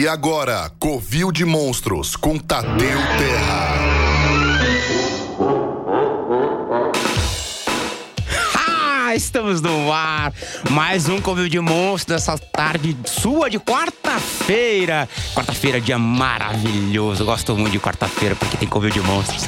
E 0.00 0.08
agora, 0.08 0.72
Covil 0.78 1.30
de 1.30 1.44
Monstros 1.44 2.16
com 2.16 2.38
Tadeu 2.38 2.98
Terra. 3.18 3.74
Ah, 8.56 9.14
estamos 9.14 9.60
no 9.60 9.92
ar. 9.92 10.32
Mais 10.70 11.06
um 11.06 11.20
Covil 11.20 11.50
de 11.50 11.60
Monstros 11.60 12.16
dessa 12.16 12.38
tarde 12.38 12.96
sua 13.04 13.50
de 13.50 13.60
quarta-feira. 13.60 15.06
Quarta-feira, 15.34 15.78
dia 15.78 15.98
maravilhoso. 15.98 17.22
Gosto 17.26 17.54
muito 17.54 17.72
de 17.72 17.78
quarta-feira 17.78 18.34
porque 18.34 18.56
tem 18.56 18.66
Covil 18.66 18.88
de 18.88 19.02
Monstros. 19.02 19.44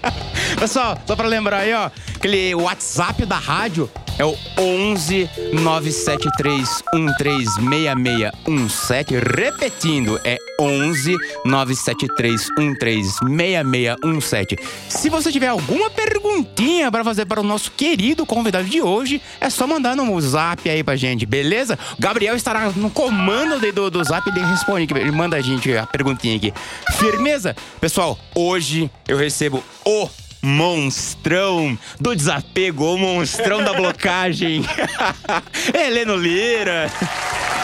Pessoal, 0.58 0.98
só 1.06 1.14
pra 1.14 1.28
lembrar 1.28 1.58
aí, 1.58 1.74
ó, 1.74 1.90
aquele 2.16 2.54
WhatsApp 2.54 3.26
da 3.26 3.36
rádio 3.36 3.90
é 4.18 4.24
o 4.24 4.36
11 4.58 5.30
973 5.52 6.82
136617. 6.94 9.14
Repetindo, 9.14 10.18
é 10.24 10.38
11 10.60 11.16
973 11.44 12.48
136617. 12.58 14.58
Se 14.88 15.08
você 15.08 15.30
tiver 15.32 15.48
alguma 15.48 15.88
perguntinha 15.90 16.90
para 16.90 17.04
fazer 17.04 17.26
para 17.26 17.40
o 17.40 17.44
nosso 17.44 17.70
querido 17.72 18.24
convidado 18.24 18.68
de 18.68 18.80
hoje, 18.80 19.20
é 19.40 19.50
só 19.50 19.66
mandar 19.66 19.96
no 19.96 20.20
zap 20.20 20.68
aí 20.68 20.84
pra 20.84 20.96
gente, 20.96 21.24
beleza? 21.26 21.78
Gabriel 21.98 22.36
estará 22.36 22.70
no 22.70 22.90
comando 22.90 23.58
do, 23.72 23.90
do 23.90 24.04
zap 24.04 24.28
e 24.28 24.32
ele 24.32 24.46
responde, 24.46 24.86
ele 24.94 25.12
manda 25.12 25.36
a 25.36 25.40
gente 25.40 25.76
a 25.76 25.86
perguntinha 25.86 26.36
aqui. 26.36 26.52
Firmeza? 26.98 27.56
Pessoal, 27.80 28.18
hoje 28.34 28.90
eu 29.08 29.16
recebo 29.16 29.64
o 29.84 30.08
monstrão 30.42 31.78
do 32.00 32.16
desapego, 32.16 32.94
o 32.94 32.98
monstrão 32.98 33.62
da 33.62 33.72
blocagem. 33.72 34.64
Heleno 35.72 36.16
Lira. 36.16 36.90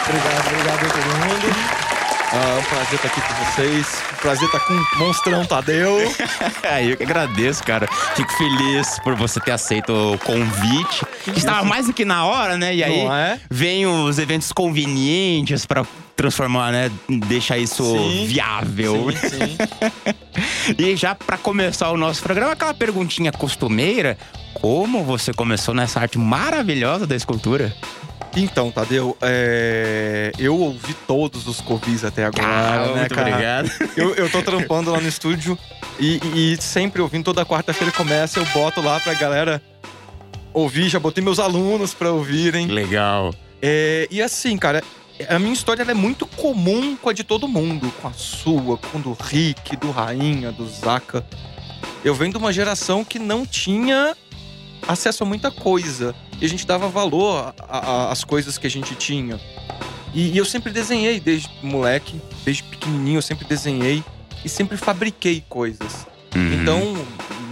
Obrigado, 0.07 0.47
obrigado 0.47 0.85
a 0.85 0.89
todo 0.89 1.05
mundo. 1.17 1.89
Ah, 2.31 2.57
é 2.57 2.59
um 2.59 2.63
prazer 2.63 2.93
estar 2.93 3.07
aqui 3.07 3.21
com 3.21 3.33
vocês. 3.45 4.03
Prazer 4.21 4.45
estar 4.45 4.59
com 4.59 4.73
o 4.73 4.99
Monstrão 4.99 5.45
Tadeu. 5.45 5.97
eu 6.87 6.95
que 6.95 7.03
agradeço, 7.03 7.63
cara. 7.63 7.87
Fico 8.15 8.31
feliz 8.33 8.99
por 8.99 9.15
você 9.15 9.39
ter 9.39 9.51
aceito 9.51 9.91
o 9.91 10.17
convite. 10.19 11.03
Estava 11.35 11.63
mais 11.63 11.87
do 11.87 11.93
que 11.93 12.05
na 12.05 12.25
hora, 12.25 12.55
né? 12.55 12.75
E 12.75 12.83
aí 12.83 12.99
é? 12.99 13.39
vem 13.49 13.87
os 13.87 14.19
eventos 14.19 14.51
convenientes 14.51 15.65
para 15.65 15.83
transformar, 16.19 16.73
né? 16.73 16.91
Deixar 17.27 17.57
isso 17.57 17.81
sim. 17.97 18.27
viável. 18.27 19.07
Sim, 19.11 19.29
sim. 19.29 20.75
e 20.77 20.93
já 20.97 21.15
para 21.15 21.37
começar 21.37 21.89
o 21.91 21.97
nosso 21.97 22.21
programa, 22.21 22.51
aquela 22.51 22.73
perguntinha 22.73 23.31
costumeira: 23.31 24.17
como 24.53 25.01
você 25.01 25.31
começou 25.33 25.73
nessa 25.73 26.01
arte 26.01 26.17
maravilhosa 26.17 27.07
da 27.07 27.15
escultura? 27.15 27.73
Então, 28.35 28.69
Tadeu, 28.69 29.17
é... 29.21 30.31
eu 30.37 30.55
ouvi 30.55 30.93
todos 31.07 31.47
os 31.47 31.61
covis 31.61 32.03
até 32.03 32.25
agora, 32.25 32.45
ah, 32.45 32.87
né, 32.87 32.99
muito 32.99 33.15
cara? 33.15 33.29
obrigado. 33.29 33.71
Eu, 33.95 34.13
eu 34.15 34.29
tô 34.29 34.41
trampando 34.43 34.91
lá 34.91 34.99
no 34.99 35.07
estúdio 35.07 35.57
e, 35.99 36.19
e 36.35 36.57
sempre 36.61 37.01
ouvindo, 37.01 37.23
toda 37.23 37.45
quarta-feira 37.45 37.91
começa, 37.93 38.39
eu 38.39 38.45
boto 38.47 38.81
lá 38.81 38.99
pra 38.99 39.13
galera 39.13 39.61
ouvir, 40.53 40.89
já 40.89 40.99
botei 40.99 41.23
meus 41.23 41.39
alunos 41.39 41.93
pra 41.93 42.11
ouvirem. 42.11 42.67
Legal. 42.67 43.33
É, 43.61 44.07
e 44.11 44.21
assim, 44.21 44.57
cara, 44.57 44.83
a 45.27 45.39
minha 45.39 45.53
história 45.53 45.83
é 45.83 45.93
muito 45.93 46.25
comum 46.25 46.95
com 46.95 47.09
a 47.09 47.13
de 47.13 47.23
todo 47.23 47.47
mundo. 47.47 47.91
Com 48.01 48.07
a 48.07 48.13
sua, 48.13 48.77
com 48.77 48.99
do 48.99 49.13
Rick, 49.13 49.75
do 49.75 49.91
Rainha, 49.91 50.51
do 50.51 50.67
Zaka. 50.67 51.25
Eu 52.03 52.15
venho 52.15 52.31
de 52.31 52.37
uma 52.37 52.53
geração 52.53 53.03
que 53.03 53.19
não 53.19 53.45
tinha 53.45 54.15
acesso 54.87 55.23
a 55.23 55.25
muita 55.25 55.51
coisa. 55.51 56.15
E 56.39 56.45
a 56.45 56.49
gente 56.49 56.65
dava 56.65 56.87
valor 56.87 57.53
às 57.67 58.23
coisas 58.23 58.57
que 58.57 58.65
a 58.65 58.69
gente 58.69 58.95
tinha. 58.95 59.39
E, 60.13 60.31
e, 60.31 60.37
eu 60.37 60.45
sempre 60.45 60.71
desenhei 60.71 61.19
desde 61.19 61.49
moleque, 61.61 62.19
desde 62.43 62.63
pequenininho, 62.63 63.17
eu 63.17 63.21
sempre 63.21 63.45
desenhei 63.45 64.03
e 64.43 64.49
sempre 64.49 64.77
fabriquei 64.77 65.43
coisas. 65.47 66.07
Uhum. 66.35 66.53
Então, 66.53 67.05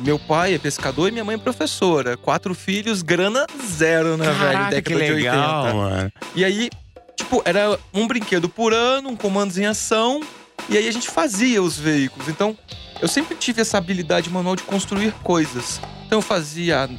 meu 0.04 0.18
pai 0.18 0.54
é 0.56 0.58
pescador 0.58 1.10
e 1.10 1.12
minha 1.12 1.24
mãe 1.24 1.36
é 1.36 1.38
professora. 1.38 2.18
Quatro 2.18 2.56
filhos, 2.56 3.02
grana 3.02 3.46
zero, 3.68 4.18
né, 4.18 4.26
Caraca, 4.26 4.46
velho? 4.46 4.70
Década 4.70 4.82
que 4.82 4.96
legal, 4.96 5.62
de 5.62 5.68
80. 5.68 5.76
Mano. 5.76 6.12
E 6.36 6.46
aí, 6.46 6.70
tipo, 7.18 7.42
era 7.44 7.78
um 7.94 8.08
brinquedo 8.08 8.48
por 8.48 8.74
ano, 8.74 9.10
um 9.10 9.16
comandos 9.16 9.58
em 9.58 9.66
ação, 9.66 10.22
e 10.70 10.78
aí 10.78 10.88
a 10.88 10.94
gente 10.94 11.10
fazia 11.10 11.62
os 11.62 11.78
veículos. 11.78 12.30
Então, 12.30 12.58
eu 13.02 13.08
sempre 13.08 13.36
tive 13.36 13.62
essa 13.62 13.78
habilidade 13.78 14.30
manual 14.30 14.56
de 14.56 14.64
construir 14.64 15.12
coisas. 15.24 15.82
Então, 16.06 16.20
eu 16.20 16.22
fazia 16.22 16.90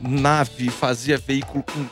nave, 0.00 0.68
fazia 0.70 1.16
veículo 1.18 1.64
com 1.64 1.86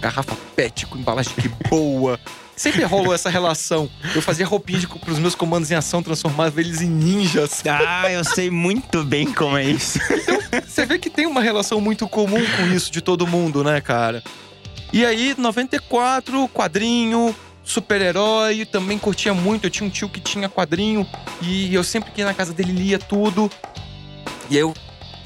garrafa 0.00 0.36
PET, 0.54 0.86
com 0.86 0.98
embalagem 0.98 1.32
que 1.34 1.48
boa. 1.68 2.20
Sempre 2.56 2.84
rolou 2.84 3.12
essa 3.12 3.28
relação. 3.28 3.90
Eu 4.14 4.22
fazia 4.22 4.46
roupinha 4.46 4.86
para 4.86 5.12
os 5.12 5.18
meus 5.18 5.34
comandos 5.34 5.72
em 5.72 5.74
ação, 5.74 6.04
transformava 6.04 6.60
eles 6.60 6.80
em 6.80 6.88
ninjas. 6.88 7.62
Ah, 7.66 8.12
eu 8.12 8.22
sei 8.22 8.48
muito 8.48 9.02
bem 9.02 9.32
como 9.32 9.56
é 9.56 9.64
isso. 9.64 9.98
Então, 9.98 10.62
você 10.64 10.86
vê 10.86 10.98
que 10.98 11.10
tem 11.10 11.26
uma 11.26 11.42
relação 11.42 11.80
muito 11.80 12.06
comum 12.06 12.44
com 12.56 12.66
isso 12.68 12.92
de 12.92 13.00
todo 13.00 13.26
mundo, 13.26 13.64
né, 13.64 13.80
cara? 13.80 14.22
E 14.94 15.04
aí, 15.04 15.34
94, 15.36 16.46
quadrinho, 16.50 17.34
super-herói, 17.64 18.64
também 18.64 18.96
curtia 18.96 19.34
muito. 19.34 19.64
Eu 19.64 19.70
tinha 19.70 19.84
um 19.84 19.90
tio 19.90 20.08
que 20.08 20.20
tinha 20.20 20.48
quadrinho 20.48 21.04
e 21.42 21.74
eu 21.74 21.82
sempre 21.82 22.12
que 22.12 22.20
ia 22.20 22.24
na 22.24 22.32
casa 22.32 22.52
dele 22.52 22.70
lia 22.70 22.96
tudo. 22.96 23.50
E 24.48 24.56
eu, 24.56 24.72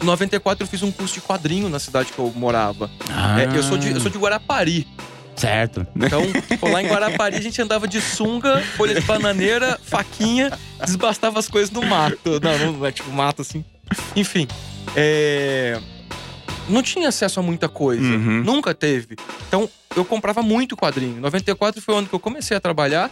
em 0.00 0.06
94, 0.06 0.64
eu 0.64 0.66
fiz 0.66 0.82
um 0.82 0.90
curso 0.90 1.16
de 1.16 1.20
quadrinho 1.20 1.68
na 1.68 1.78
cidade 1.78 2.14
que 2.14 2.18
eu 2.18 2.32
morava. 2.34 2.90
Ah. 3.10 3.42
É, 3.42 3.58
eu, 3.58 3.62
sou 3.62 3.76
de, 3.76 3.90
eu 3.90 4.00
sou 4.00 4.10
de 4.10 4.16
Guarapari. 4.16 4.88
Certo. 5.36 5.86
Então, 5.94 6.22
pô, 6.58 6.66
lá 6.70 6.82
em 6.82 6.88
Guarapari 6.88 7.36
a 7.36 7.42
gente 7.42 7.60
andava 7.60 7.86
de 7.86 8.00
sunga, 8.00 8.62
folha 8.74 8.98
de 8.98 9.02
bananeira, 9.02 9.78
faquinha, 9.82 10.50
desbastava 10.82 11.38
as 11.38 11.46
coisas 11.46 11.70
no 11.70 11.82
mato. 11.82 12.40
Não, 12.42 12.72
não 12.72 12.86
é 12.86 12.90
tipo 12.90 13.12
mato 13.12 13.42
assim. 13.42 13.62
Enfim, 14.16 14.48
é... 14.96 15.78
não 16.68 16.82
tinha 16.82 17.08
acesso 17.08 17.40
a 17.40 17.42
muita 17.42 17.68
coisa. 17.68 18.02
Uhum. 18.02 18.42
Nunca 18.42 18.74
teve. 18.74 19.16
Então, 19.46 19.68
eu 19.96 20.04
comprava 20.04 20.42
muito 20.42 20.76
quadrinho. 20.76 21.20
94 21.20 21.80
foi 21.80 21.94
o 21.94 21.98
ano 21.98 22.06
que 22.08 22.14
eu 22.14 22.20
comecei 22.20 22.56
a 22.56 22.60
trabalhar, 22.60 23.10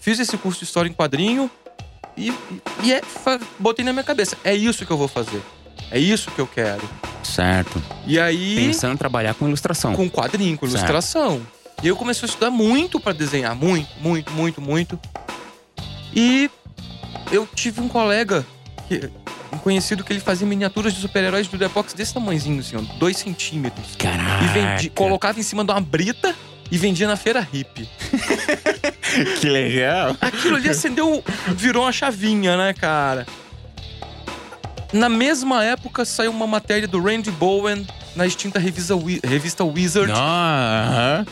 fiz 0.00 0.18
esse 0.18 0.36
curso 0.36 0.60
de 0.60 0.64
história 0.66 0.88
em 0.88 0.92
quadrinho 0.92 1.50
e, 2.16 2.32
e 2.82 2.92
é, 2.92 3.00
botei 3.58 3.84
na 3.84 3.92
minha 3.92 4.04
cabeça: 4.04 4.36
é 4.44 4.54
isso 4.54 4.84
que 4.84 4.90
eu 4.90 4.96
vou 4.96 5.08
fazer. 5.08 5.40
É 5.90 5.98
isso 5.98 6.30
que 6.30 6.40
eu 6.40 6.46
quero. 6.46 6.82
Certo. 7.22 7.82
E 8.06 8.18
aí. 8.18 8.56
Pensando 8.56 8.94
em 8.94 8.96
trabalhar 8.96 9.34
com 9.34 9.46
ilustração. 9.46 9.94
Com 9.94 10.08
quadrinho, 10.10 10.56
com 10.56 10.66
Certo. 10.66 10.78
ilustração. 10.78 11.46
E 11.82 11.88
eu 11.88 11.96
comecei 11.96 12.26
a 12.26 12.28
estudar 12.28 12.50
muito 12.50 12.98
para 12.98 13.12
desenhar. 13.12 13.54
Muito, 13.54 13.88
muito, 14.00 14.32
muito, 14.32 14.60
muito. 14.60 14.98
E 16.14 16.50
eu 17.30 17.46
tive 17.54 17.80
um 17.80 17.88
colega, 17.88 18.46
que, 18.88 19.10
um 19.56 19.58
conhecido, 19.58 20.04
que 20.04 20.12
ele 20.12 20.20
fazia 20.20 20.46
miniaturas 20.46 20.94
de 20.94 21.00
super-heróis 21.00 21.48
do 21.48 21.58
Depox 21.58 21.92
desse 21.92 22.14
tamanhozinho, 22.14 22.60
assim, 22.60 22.76
ó, 22.76 22.80
dois 22.98 23.16
centímetros. 23.16 23.96
Caraca. 23.96 24.44
E 24.44 24.48
vendi, 24.48 24.90
colocava 24.90 25.40
em 25.40 25.42
cima 25.42 25.64
de 25.64 25.72
uma 25.72 25.80
brita 25.80 26.34
e 26.70 26.78
vendia 26.78 27.06
na 27.06 27.16
feira 27.16 27.40
hippie. 27.40 27.88
Que 29.40 29.48
legal. 29.48 30.16
Aquilo 30.20 30.56
ali 30.56 30.68
acendeu, 30.68 31.24
virou 31.54 31.84
uma 31.84 31.92
chavinha, 31.92 32.56
né, 32.56 32.74
cara? 32.74 33.26
Na 34.92 35.08
mesma 35.08 35.64
época 35.64 36.04
saiu 36.04 36.30
uma 36.30 36.46
matéria 36.46 36.86
do 36.86 37.02
Randy 37.02 37.30
Bowen 37.30 37.86
na 38.14 38.26
extinta 38.26 38.58
revista, 38.58 38.94
revista 39.24 39.64
Wizard. 39.64 40.12
Aham. 40.12 41.24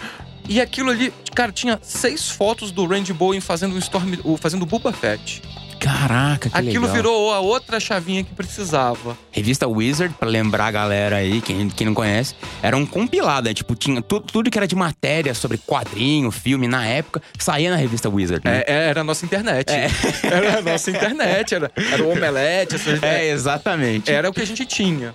E 0.48 0.60
aquilo 0.60 0.90
ali, 0.90 1.12
cara, 1.34 1.50
tinha 1.52 1.78
seis 1.82 2.30
fotos 2.30 2.70
do 2.70 2.86
Randy 2.86 3.12
Bowen 3.12 3.40
fazendo 3.40 3.74
um 3.74 3.78
Storm, 3.78 4.12
fazendo 4.38 4.66
Boba 4.66 4.92
Fett. 4.92 5.42
Caraca, 5.84 6.48
que 6.48 6.56
aquilo 6.56 6.86
legal. 6.86 6.96
virou 6.96 7.32
a 7.34 7.40
outra 7.40 7.78
chavinha 7.78 8.24
que 8.24 8.32
precisava. 8.32 9.18
Revista 9.30 9.68
Wizard, 9.68 10.14
pra 10.18 10.26
lembrar 10.26 10.66
a 10.66 10.70
galera 10.70 11.16
aí, 11.16 11.42
quem, 11.42 11.68
quem 11.68 11.86
não 11.86 11.92
conhece, 11.94 12.34
era 12.62 12.74
um 12.74 12.86
compilado, 12.86 13.48
né? 13.48 13.54
Tipo, 13.54 13.74
tinha 13.74 14.00
tudo, 14.00 14.26
tudo 14.26 14.50
que 14.50 14.58
era 14.58 14.66
de 14.66 14.74
matéria 14.74 15.34
sobre 15.34 15.58
quadrinho, 15.58 16.30
filme, 16.30 16.66
na 16.66 16.86
época, 16.86 17.20
saía 17.38 17.70
na 17.70 17.76
revista 17.76 18.08
Wizard, 18.08 18.42
né? 18.42 18.62
É, 18.66 18.88
era 18.88 19.02
a 19.02 19.04
nossa 19.04 19.26
internet. 19.26 19.70
Era 20.24 20.58
a 20.58 20.62
nossa 20.62 20.90
internet, 20.90 21.54
era, 21.54 21.70
era 21.92 22.02
o 22.02 22.10
Omelete, 22.10 22.76
essas, 22.76 23.00
É, 23.02 23.28
exatamente. 23.30 24.10
era 24.10 24.28
o 24.30 24.32
que 24.32 24.40
a 24.40 24.46
gente 24.46 24.64
tinha, 24.64 25.14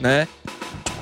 né? 0.00 0.26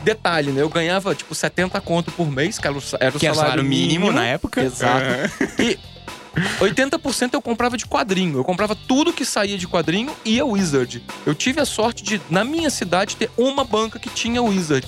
Detalhe, 0.03 0.53
né? 0.53 0.63
Eu 0.63 0.69
ganhava, 0.69 1.15
tipo, 1.15 1.35
70 1.35 1.81
conto 1.81 2.11
por 2.13 2.31
mês, 2.31 2.59
que 2.59 2.67
era 2.67 2.77
o, 2.77 2.83
era 3.01 3.17
o 3.17 3.19
que 3.19 3.27
era 3.27 3.35
salário, 3.35 3.63
salário 3.63 3.65
mínimo, 3.65 4.13
na 4.13 4.27
época. 4.27 4.63
Exato. 4.63 5.07
Aham. 5.07 5.49
E 5.59 5.79
80% 6.61 7.31
eu 7.35 7.43
comprava 7.43 7.77
de 7.77 7.87
quadrinho. 7.87 8.39
Eu 8.39 8.45
comprava 8.45 8.75
tudo 8.77 9.13
que 9.13 9.25
saía 9.25 9.59
de 9.59 9.67
quadrinho 9.67 10.13
e 10.25 10.39
a 10.41 10.45
Wizard. 10.45 11.03
Eu 11.27 11.35
tive 11.35 11.61
a 11.61 11.65
sorte 11.65 12.03
de, 12.03 12.21
na 12.31 12.45
minha 12.45 12.71
cidade, 12.71 13.17
ter 13.17 13.31
uma 13.37 13.65
banca 13.65 13.99
que 13.99 14.09
tinha 14.11 14.43
Wizard. 14.43 14.87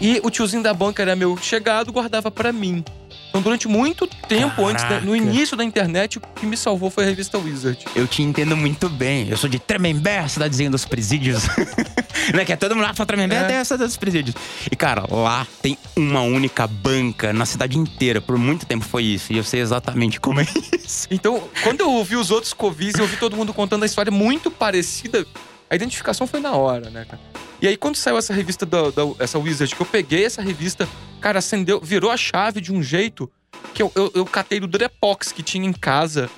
E 0.00 0.20
o 0.22 0.30
tiozinho 0.30 0.62
da 0.62 0.74
banca 0.74 1.02
era 1.02 1.16
meu 1.16 1.36
chegado, 1.36 1.92
guardava 1.92 2.30
pra 2.30 2.52
mim. 2.52 2.84
Então, 3.28 3.40
durante 3.42 3.68
muito 3.68 4.06
tempo 4.06 4.64
antes, 4.66 4.82
da- 4.84 5.00
no 5.00 5.12
Caraca. 5.12 5.16
início 5.16 5.56
da 5.56 5.64
internet, 5.64 6.18
o 6.18 6.20
que 6.20 6.46
me 6.46 6.56
salvou 6.56 6.90
foi 6.90 7.04
a 7.04 7.06
revista 7.06 7.36
Wizard. 7.38 7.84
Eu 7.94 8.06
te 8.06 8.22
entendo 8.22 8.56
muito 8.56 8.88
bem. 8.88 9.28
Eu 9.28 9.36
sou 9.36 9.48
de 9.48 9.58
Tremembé, 9.58 10.26
cidadezinha 10.28 10.70
dos 10.70 10.84
presídios. 10.84 11.42
né? 12.34 12.44
Que 12.44 12.52
é 12.52 12.56
todo 12.56 12.74
mundo 12.74 12.84
lá 12.84 12.94
pra 12.94 13.06
trás, 13.06 13.20
É. 13.30 13.34
é. 13.34 13.44
dessa 13.48 13.76
dos 13.78 13.96
presídios. 13.96 14.36
E, 14.70 14.76
cara, 14.76 15.04
lá 15.10 15.46
tem 15.62 15.76
uma 15.96 16.20
única 16.22 16.66
banca 16.66 17.32
na 17.32 17.46
cidade 17.46 17.78
inteira. 17.78 18.20
Por 18.20 18.36
muito 18.38 18.66
tempo 18.66 18.84
foi 18.84 19.02
isso. 19.04 19.32
E 19.32 19.36
eu 19.38 19.44
sei 19.44 19.60
exatamente 19.60 20.20
como 20.20 20.40
é 20.40 20.46
isso. 20.84 21.06
Então, 21.10 21.42
quando 21.62 21.80
eu 21.80 21.90
ouvi 21.90 22.16
os 22.16 22.30
outros 22.30 22.52
Covis 22.52 22.94
eu 22.94 23.02
ouvi 23.02 23.16
todo 23.16 23.36
mundo 23.36 23.52
contando 23.54 23.82
a 23.82 23.86
história 23.86 24.10
muito 24.12 24.50
parecida, 24.50 25.26
a 25.68 25.74
identificação 25.74 26.26
foi 26.26 26.40
na 26.40 26.52
hora, 26.52 26.90
né, 26.90 27.04
cara? 27.04 27.20
E 27.60 27.66
aí, 27.66 27.76
quando 27.76 27.96
saiu 27.96 28.18
essa 28.18 28.32
revista, 28.34 28.66
da, 28.66 28.90
da- 28.90 29.02
essa 29.18 29.38
Wizard, 29.38 29.74
que 29.74 29.80
eu 29.80 29.86
peguei 29.86 30.24
essa 30.24 30.42
revista, 30.42 30.86
cara, 31.20 31.38
acendeu, 31.38 31.80
virou 31.80 32.10
a 32.10 32.16
chave 32.16 32.60
de 32.60 32.72
um 32.72 32.82
jeito 32.82 33.30
que 33.72 33.82
eu, 33.82 33.90
eu, 33.94 34.12
eu 34.14 34.24
catei 34.26 34.60
do 34.60 34.66
Drepox 34.66 35.32
que 35.32 35.42
tinha 35.42 35.66
em 35.66 35.72
casa, 35.72 36.28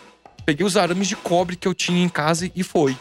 peguei 0.47 0.65
os 0.65 0.77
arames 0.77 1.09
de 1.09 1.17
cobre 1.17 1.57
que 1.57 1.67
eu 1.69 1.75
tinha 1.75 2.03
em 2.03 2.09
casa 2.09 2.51
e 2.55 2.63
foi. 2.63 2.97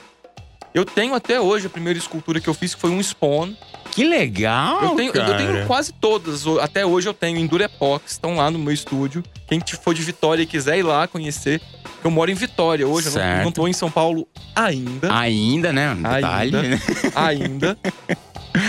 Eu 0.73 0.85
tenho 0.85 1.15
até 1.15 1.39
hoje 1.41 1.67
a 1.67 1.69
primeira 1.69 1.97
escultura 1.97 2.39
que 2.39 2.47
eu 2.47 2.53
fiz, 2.53 2.75
que 2.75 2.81
foi 2.81 2.91
um 2.91 3.01
Spawn. 3.01 3.53
Que 3.91 4.03
legal, 4.03 4.83
Eu 4.83 4.89
tenho, 4.95 5.11
eu 5.15 5.37
tenho 5.37 5.65
quase 5.65 5.91
todas. 5.91 6.45
Até 6.61 6.85
hoje 6.85 7.09
eu 7.09 7.13
tenho 7.13 7.37
em 7.39 7.47
Durepox, 7.47 8.11
estão 8.11 8.35
lá 8.35 8.51
no 8.51 8.59
meu 8.59 8.71
estúdio. 8.73 9.23
Quem 9.47 9.59
te- 9.59 9.75
for 9.75 9.93
de 9.95 10.03
Vitória 10.03 10.43
e 10.43 10.45
quiser 10.45 10.77
ir 10.77 10.83
lá 10.83 11.07
conhecer. 11.07 11.59
Eu 12.03 12.11
moro 12.11 12.29
em 12.29 12.35
Vitória 12.35 12.87
hoje, 12.87 13.07
eu 13.07 13.13
não, 13.13 13.19
Certo. 13.21 13.43
não 13.45 13.51
tô 13.51 13.67
em 13.67 13.73
São 13.73 13.89
Paulo 13.89 14.27
ainda. 14.55 15.11
Ainda, 15.17 15.73
né? 15.73 15.91
Um 15.93 15.95
detalhe, 16.03 16.55
Ainda. 16.55 16.61
né? 16.63 16.79
Ainda. 17.15 17.77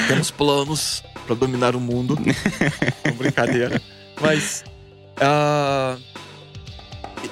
Temos 0.07 0.31
planos 0.31 1.03
pra 1.27 1.35
dominar 1.35 1.77
o 1.77 1.81
mundo. 1.81 2.19
Não, 3.05 3.15
brincadeira. 3.15 3.81
Mas. 4.21 4.65
ah, 5.21 5.97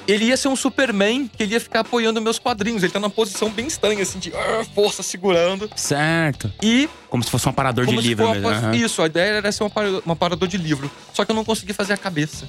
ele 0.06 0.26
ia 0.26 0.36
ser 0.36 0.48
um 0.48 0.56
Superman 0.56 1.28
que 1.28 1.42
ele 1.42 1.54
ia 1.54 1.60
ficar 1.60 1.80
apoiando 1.80 2.20
meus 2.20 2.38
quadrinhos. 2.38 2.82
Ele 2.82 2.92
tá 2.92 3.00
numa 3.00 3.10
posição 3.10 3.50
bem 3.50 3.66
estranha, 3.66 4.02
assim, 4.02 4.18
de 4.18 4.32
ah, 4.34 4.64
força 4.74 5.02
segurando. 5.02 5.70
Certo. 5.76 6.52
E 6.62 6.88
Como 7.10 7.22
se 7.22 7.30
fosse 7.30 7.46
um 7.46 7.50
aparador 7.50 7.86
de 7.86 7.96
livro 7.96 8.28
mesmo. 8.30 8.48
uma- 8.48 8.56
aham. 8.56 8.74
Isso, 8.76 9.02
a 9.02 9.06
ideia 9.06 9.34
era 9.34 9.52
ser 9.52 9.62
um 9.64 9.66
apara- 9.66 10.02
um 10.06 10.12
aparador 10.12 10.48
de 10.48 10.56
livro. 10.56 10.90
Só 11.12 11.24
que 11.24 11.30
eu 11.30 11.36
não 11.36 11.44
consegui 11.44 11.72
fazer 11.72 11.92
a 11.92 11.96
cabeça. 11.96 12.46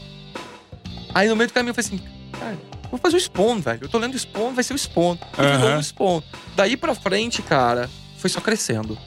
Aí 1.13 1.27
no 1.27 1.35
meio 1.35 1.47
do 1.49 1.53
caminho 1.53 1.71
eu 1.71 1.75
falei 1.75 1.87
assim, 1.87 1.99
cara, 2.39 2.57
vou 2.91 2.99
fazer 2.99 3.17
o 3.17 3.19
Spawn, 3.19 3.59
velho. 3.59 3.79
Eu 3.83 3.89
tô 3.89 3.97
lendo 3.97 4.13
o 4.13 4.19
Spawn, 4.19 4.53
vai 4.53 4.63
ser 4.63 4.73
o 4.73 4.77
Spawn. 4.77 5.17
E 5.37 5.41
virou 5.41 5.69
Aham. 5.69 5.79
o 5.79 5.83
Spawn. 5.83 6.21
Daí 6.55 6.77
pra 6.77 6.93
frente, 6.93 7.41
cara, 7.41 7.89
foi 8.17 8.29
só 8.29 8.39
crescendo. 8.39 8.97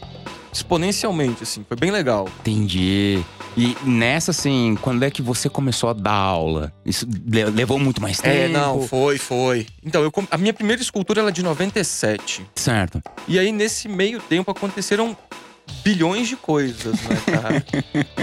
Exponencialmente, 0.53 1.43
assim. 1.43 1.65
Foi 1.67 1.77
bem 1.77 1.91
legal. 1.91 2.29
Entendi. 2.41 3.23
E 3.57 3.77
nessa, 3.85 4.31
assim, 4.31 4.77
quando 4.81 5.03
é 5.05 5.11
que 5.11 5.23
você 5.23 5.49
começou 5.49 5.91
a 5.91 5.93
dar 5.93 6.13
aula? 6.13 6.73
Isso 6.85 7.07
le- 7.27 7.45
levou 7.47 7.79
muito 7.79 8.01
mais 8.01 8.19
tempo? 8.21 8.37
É, 8.37 8.49
não, 8.49 8.83
foi, 8.87 9.19
foi. 9.19 9.67
Então, 9.85 10.03
eu, 10.03 10.13
a 10.31 10.39
minha 10.39 10.53
primeira 10.53 10.81
escultura 10.81 11.21
ela 11.21 11.31
é 11.31 11.33
de 11.33 11.43
97. 11.43 12.47
Certo. 12.55 13.03
E 13.27 13.39
aí, 13.39 13.51
nesse 13.53 13.89
meio 13.89 14.21
tempo, 14.21 14.51
aconteceram 14.51 15.17
bilhões 15.85 16.29
de 16.29 16.37
coisas, 16.37 16.95
né, 17.03 17.17
cara? 17.27 17.65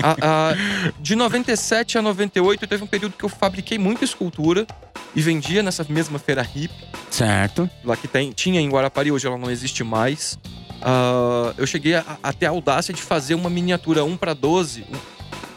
A- 0.03 0.51
a- 0.51 0.91
de 0.99 1.15
97 1.15 1.97
a 1.97 2.01
98, 2.01 2.67
teve 2.67 2.83
um 2.83 2.87
período 2.87 3.13
que 3.17 3.23
eu 3.23 3.29
fabriquei 3.29 3.77
muita 3.77 4.03
escultura 4.03 4.67
e 5.15 5.21
vendia 5.21 5.63
nessa 5.63 5.85
mesma 5.89 6.19
feira 6.19 6.47
hip, 6.55 6.73
Certo. 7.09 7.69
lá 7.85 7.95
que 7.95 8.07
tem, 8.07 8.31
tinha 8.31 8.59
em 8.59 8.69
Guarapari, 8.69 9.11
hoje 9.11 9.25
ela 9.27 9.37
não 9.37 9.49
existe 9.49 9.83
mais. 9.83 10.37
Ah, 10.81 11.53
eu 11.57 11.65
cheguei 11.67 11.95
a, 11.95 12.03
a 12.21 12.33
ter 12.33 12.45
a 12.45 12.49
audácia 12.49 12.93
de 12.93 13.01
fazer 13.01 13.35
uma 13.35 13.49
miniatura 13.49 14.03
1 14.03 14.17
para 14.17 14.33
12, 14.33 14.85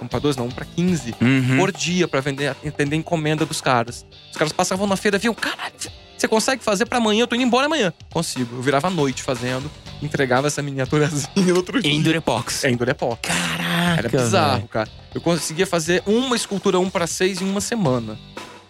1 0.02 0.06
para 0.06 0.18
12 0.18 0.38
não, 0.38 0.46
1 0.46 0.50
para 0.50 0.64
15, 0.64 1.14
Uhum. 1.20 1.56
por 1.58 1.72
dia 1.72 2.08
para 2.08 2.20
vender, 2.20 2.48
atender 2.48 2.94
a 2.96 2.98
encomenda 2.98 3.44
dos 3.44 3.60
caras. 3.60 4.04
Os 4.30 4.36
caras 4.36 4.52
passavam 4.52 4.86
na 4.86 4.96
feira, 4.96 5.18
viam, 5.18 5.34
caralho, 5.34 5.74
você 6.16 6.28
consegue 6.28 6.62
fazer 6.62 6.86
para 6.86 6.98
amanhã? 6.98 7.22
Eu 7.22 7.26
tô 7.26 7.34
indo 7.34 7.44
embora 7.44 7.66
amanhã. 7.66 7.92
Consigo. 8.12 8.56
Eu 8.56 8.62
virava 8.62 8.88
à 8.88 8.90
noite 8.90 9.22
fazendo, 9.22 9.70
entregava 10.02 10.46
essa 10.48 10.60
miniaturazinha 10.62 11.52
outro 11.56 11.80
dia. 11.80 11.90
Em 11.92 12.02
Durepox. 12.02 12.64
É, 12.64 12.70
em 12.70 12.76
Durepox. 12.76 13.20
Caraca, 13.22 13.98
Era 13.98 14.08
bizarro, 14.08 14.68
cara. 14.68 14.88
Eu 15.14 15.20
conseguia 15.22 15.66
fazer 15.66 16.02
uma 16.06 16.36
escultura 16.36 16.78
1 16.78 16.90
para 16.90 17.06
6 17.06 17.40
em 17.40 17.48
uma 17.48 17.60
semana. 17.60 18.18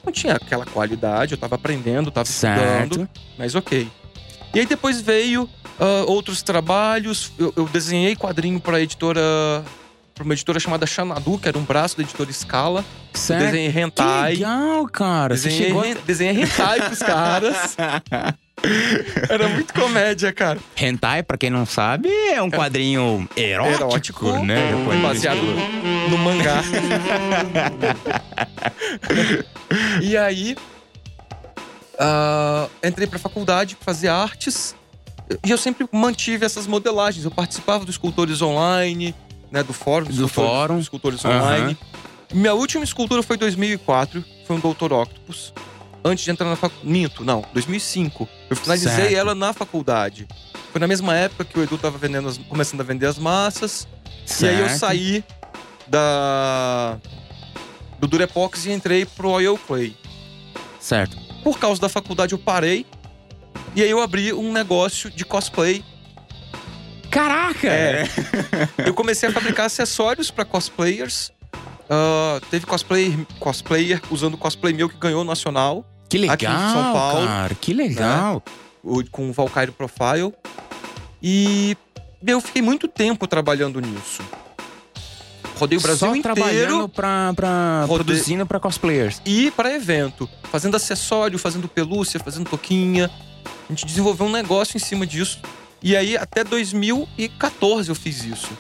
Não 0.04 0.12
tinha 0.12 0.34
aquela 0.34 0.64
qualidade, 0.64 1.32
eu 1.32 1.38
tava 1.38 1.56
aprendendo, 1.56 2.10
tava 2.10 2.28
estudando, 2.28 2.94
Certo. 2.94 3.08
mas 3.36 3.54
ok. 3.54 3.88
E 4.54 4.58
aí 4.60 4.64
depois 4.66 5.00
veio 5.00 5.48
ah, 5.80 6.04
outros 6.06 6.42
trabalhos. 6.42 7.32
Eu, 7.38 7.52
eu 7.56 7.64
desenhei 7.66 8.14
quadrinho 8.14 8.60
pra 8.60 8.80
editora. 8.80 9.20
Pra 10.14 10.24
uma 10.24 10.34
editora 10.34 10.60
chamada 10.60 10.86
Xanadu, 10.86 11.38
que 11.38 11.48
era 11.48 11.56
um 11.56 11.62
braço 11.62 11.96
da 11.96 12.02
editora 12.02 12.30
Scala. 12.30 12.84
Eu 13.14 13.18
Certo. 13.18 13.44
desenhei 13.46 13.72
Que 13.72 13.80
hentai. 13.80 14.32
legal, 14.34 14.86
cara. 14.88 15.34
Desenhei, 15.34 15.68
chegou... 15.68 15.82
hen- 15.84 15.96
desenhei 16.06 16.42
hentai 16.44 16.80
pros 16.82 16.98
caras. 16.98 17.74
Era 19.30 19.48
muito 19.48 19.72
comédia, 19.72 20.30
cara. 20.34 20.58
Hentai, 20.76 21.22
pra 21.22 21.38
quem 21.38 21.48
não 21.48 21.64
sabe, 21.64 22.10
é 22.10 22.42
um 22.42 22.50
quadrinho 22.50 23.26
erótico, 23.34 24.26
Erótico, 24.26 24.44
né? 24.44 24.74
Depois- 24.76 25.00
baseado 25.00 25.40
no 26.10 26.18
mangá. 26.18 26.62
e 30.02 30.14
aí, 30.18 30.54
ah, 31.98 32.68
entrei 32.84 33.06
pra 33.06 33.18
faculdade 33.18 33.74
pra 33.76 33.86
fazer 33.86 34.08
artes. 34.08 34.74
E 35.44 35.50
eu 35.50 35.58
sempre 35.58 35.86
mantive 35.92 36.44
essas 36.44 36.66
modelagens. 36.66 37.24
Eu 37.24 37.30
participava 37.30 37.84
dos 37.84 37.94
escultores 37.94 38.40
online, 38.42 39.14
né, 39.50 39.62
do 39.62 39.72
fórum, 39.72 40.06
dos 40.06 40.16
Do 40.16 40.26
escultores, 40.26 40.56
fórum. 40.58 40.74
dos 40.76 40.84
escultores 40.84 41.24
online. 41.24 41.76
Minha 42.32 42.54
última 42.54 42.84
escultura 42.84 43.22
foi 43.22 43.36
em 43.36 43.38
2004, 43.40 44.24
foi 44.46 44.56
um 44.56 44.60
Dr. 44.60 44.92
Octopus. 44.92 45.52
Antes 46.04 46.24
de 46.24 46.30
entrar 46.30 46.48
na 46.48 46.56
faculdade. 46.56 46.88
Minto, 46.90 47.24
não, 47.24 47.44
2005. 47.52 48.28
Eu 48.48 48.56
finalizei 48.56 48.90
Certo. 48.92 49.14
ela 49.14 49.34
na 49.34 49.52
faculdade. 49.52 50.26
Foi 50.72 50.80
na 50.80 50.86
mesma 50.86 51.14
época 51.14 51.44
que 51.44 51.58
o 51.58 51.62
Edu 51.62 51.76
tava 51.76 51.98
vendendo 51.98 52.28
as- 52.28 52.38
começando 52.38 52.80
a 52.80 52.84
vender 52.84 53.06
as 53.06 53.18
massas. 53.18 53.86
E 54.40 54.46
aí 54.46 54.58
eu 54.60 54.68
Certo. 54.68 54.78
saí 54.80 55.24
da 55.86 56.96
do 57.98 58.06
Durepox 58.06 58.64
e 58.64 58.72
entrei 58.72 59.04
pro 59.04 59.28
Oil 59.30 59.58
Clay. 59.66 59.94
Certo. 60.80 61.16
Por 61.44 61.58
causa 61.58 61.78
da 61.80 61.88
faculdade 61.88 62.32
eu 62.32 62.38
parei. 62.38 62.86
E 63.74 63.82
aí 63.82 63.90
eu 63.90 64.00
abri 64.00 64.32
um 64.32 64.52
negócio 64.52 65.10
de 65.10 65.24
cosplay. 65.24 65.84
Caraca! 67.10 67.66
É. 67.68 68.04
Eu 68.86 68.94
comecei 68.94 69.28
a 69.28 69.32
fabricar 69.32 69.66
acessórios 69.66 70.30
para 70.30 70.44
cosplayers. 70.44 71.32
Ah, 71.88 72.40
teve 72.50 72.66
cosplayer, 72.66 73.26
cosplayer 73.40 74.00
usando 74.10 74.36
cosplay 74.36 74.72
meu 74.72 74.88
que 74.88 74.96
ganhou 74.96 75.22
o 75.22 75.24
nacional, 75.24 75.84
Que 76.08 76.18
legal, 76.18 76.34
Aqui 76.34 76.46
em 76.46 76.72
São 76.72 76.92
Paulo, 76.92 77.26
cara. 77.26 77.54
Que 77.56 77.72
legal. 77.72 78.42
o- 78.82 79.02
com 79.10 79.28
o 79.30 79.32
Valkyrie 79.32 79.72
Profile. 79.72 80.32
E 81.22 81.76
eu 82.24 82.40
fiquei 82.40 82.62
muito 82.62 82.86
tempo 82.86 83.26
trabalhando 83.26 83.80
nisso. 83.80 84.22
Rodei 85.58 85.76
o 85.78 85.80
Brasil 85.80 85.98
Só 86.08 86.14
inteiro. 86.16 86.34
trabalhando 86.36 86.88
pra, 86.88 87.32
pra 87.34 87.84
Rodei- 87.86 88.04
produzindo 88.06 88.46
pra 88.46 88.58
cosplayers. 88.60 89.20
e 89.26 89.50
para 89.50 89.74
evento, 89.74 90.28
fazendo 90.50 90.76
acessório, 90.76 91.38
fazendo 91.38 91.68
pelúcia, 91.68 92.18
fazendo 92.20 92.48
toquinha. 92.48 93.10
A 93.70 93.72
gente 93.72 93.86
desenvolveu 93.86 94.26
um 94.26 94.32
negócio 94.32 94.76
em 94.76 94.80
cima 94.80 95.06
disso. 95.06 95.38
E 95.80 95.96
aí 95.96 96.16
até 96.16 96.42
2014 96.42 97.88
eu 97.88 97.94
fiz 97.94 98.24
isso. 98.24 98.50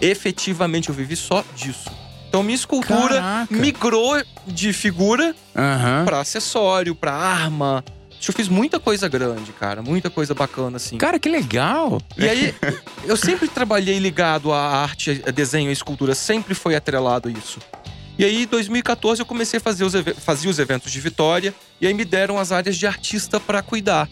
Efetivamente 0.00 0.88
eu 0.88 0.94
vivi 0.94 1.16
só 1.16 1.44
disso. 1.56 1.90
Então 2.28 2.44
minha 2.44 2.54
escultura 2.54 3.20
Caraca. 3.20 3.48
migrou 3.50 4.22
de 4.46 4.72
figura 4.72 5.34
Aham. 5.56 6.04
para 6.04 6.20
acessório, 6.20 6.94
para 6.94 7.12
arma. 7.12 7.84
Eu 8.24 8.32
fiz 8.32 8.46
muita 8.46 8.78
coisa 8.78 9.08
grande, 9.08 9.50
cara, 9.52 9.82
muita 9.82 10.08
coisa 10.08 10.32
bacana 10.32 10.76
assim. 10.76 10.96
Cara, 10.96 11.18
que 11.18 11.28
legal. 11.28 12.00
E 12.16 12.28
aí, 12.28 12.54
eu 13.04 13.16
sempre 13.16 13.48
trabalhei 13.48 13.98
ligado 13.98 14.52
à 14.52 14.60
arte, 14.60 15.20
a 15.26 15.32
desenho, 15.32 15.70
a 15.70 15.72
escultura, 15.72 16.14
sempre 16.14 16.54
foi 16.54 16.76
atrelado 16.76 17.28
a 17.28 17.32
isso. 17.32 17.58
E 18.16 18.24
aí, 18.24 18.44
em 18.44 18.46
2014, 18.46 19.20
eu 19.20 19.26
comecei 19.26 19.58
a 19.58 19.60
fazer 19.60 19.82
os, 19.82 19.92
fazia 20.18 20.48
os 20.48 20.60
eventos 20.60 20.92
de 20.92 21.00
Vitória, 21.00 21.52
e 21.80 21.86
aí 21.88 21.92
me 21.92 22.04
deram 22.04 22.38
as 22.38 22.52
áreas 22.52 22.76
de 22.76 22.86
artista 22.86 23.40
para 23.40 23.60
cuidar. 23.60 24.08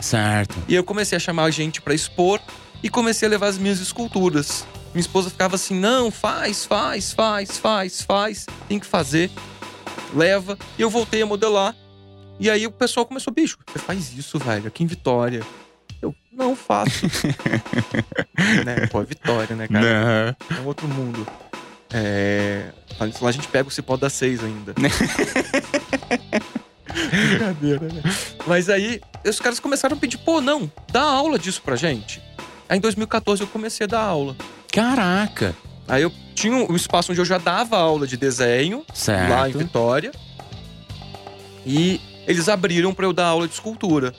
Certo. 0.00 0.56
E 0.68 0.74
eu 0.74 0.84
comecei 0.84 1.16
a 1.16 1.20
chamar 1.20 1.50
gente 1.50 1.80
para 1.80 1.94
expor 1.94 2.40
e 2.82 2.88
comecei 2.88 3.26
a 3.26 3.30
levar 3.30 3.48
as 3.48 3.58
minhas 3.58 3.80
esculturas. 3.80 4.66
Minha 4.92 5.00
esposa 5.00 5.30
ficava 5.30 5.56
assim: 5.56 5.78
não, 5.78 6.10
faz, 6.10 6.64
faz, 6.64 7.12
faz, 7.12 7.58
faz, 7.58 8.02
faz, 8.02 8.46
tem 8.68 8.78
que 8.78 8.86
fazer, 8.86 9.30
leva. 10.14 10.58
E 10.78 10.82
eu 10.82 10.90
voltei 10.90 11.22
a 11.22 11.26
modelar. 11.26 11.74
E 12.38 12.50
aí 12.50 12.66
o 12.66 12.70
pessoal 12.70 13.04
começou: 13.06 13.32
bicho, 13.32 13.58
você 13.66 13.78
faz 13.78 14.16
isso, 14.16 14.38
velho, 14.38 14.68
aqui 14.68 14.84
em 14.84 14.86
Vitória. 14.86 15.42
Eu 16.00 16.14
não 16.32 16.54
faço. 16.54 17.06
né? 18.64 18.86
Pô, 18.90 19.00
é 19.00 19.04
Vitória, 19.04 19.56
né, 19.56 19.66
cara? 19.66 19.86
Aham. 19.86 20.36
É 20.56 20.60
um 20.60 20.66
outro 20.66 20.86
mundo. 20.86 21.26
É. 21.92 22.72
Lá, 23.20 23.28
a 23.28 23.32
gente 23.32 23.48
pega 23.48 23.68
o 23.68 23.70
cipó 23.70 23.96
da 23.96 24.10
seis 24.10 24.42
ainda. 24.42 24.74
Brincadeira, 27.10 27.88
né? 27.92 28.02
Mas 28.46 28.68
aí, 28.68 29.00
os 29.26 29.38
caras 29.40 29.60
começaram 29.60 29.96
a 29.96 30.00
pedir, 30.00 30.18
pô, 30.18 30.40
não, 30.40 30.70
dá 30.90 31.02
aula 31.02 31.38
disso 31.38 31.60
pra 31.62 31.76
gente. 31.76 32.20
Aí 32.68 32.78
em 32.78 32.80
2014 32.80 33.42
eu 33.42 33.46
comecei 33.46 33.84
a 33.84 33.88
dar 33.88 34.00
aula. 34.02 34.36
Caraca. 34.72 35.54
Aí 35.88 36.02
eu 36.02 36.12
tinha 36.34 36.52
um 36.54 36.74
espaço 36.74 37.12
onde 37.12 37.20
eu 37.20 37.24
já 37.24 37.38
dava 37.38 37.76
aula 37.78 38.06
de 38.06 38.16
desenho, 38.16 38.84
Certo. 38.92 39.30
lá 39.30 39.48
em 39.48 39.52
Vitória. 39.52 40.10
E 41.64 42.00
eles 42.26 42.48
abriram 42.48 42.92
pra 42.94 43.06
eu 43.06 43.12
dar 43.12 43.26
aula 43.26 43.46
de 43.46 43.54
escultura. 43.54 44.12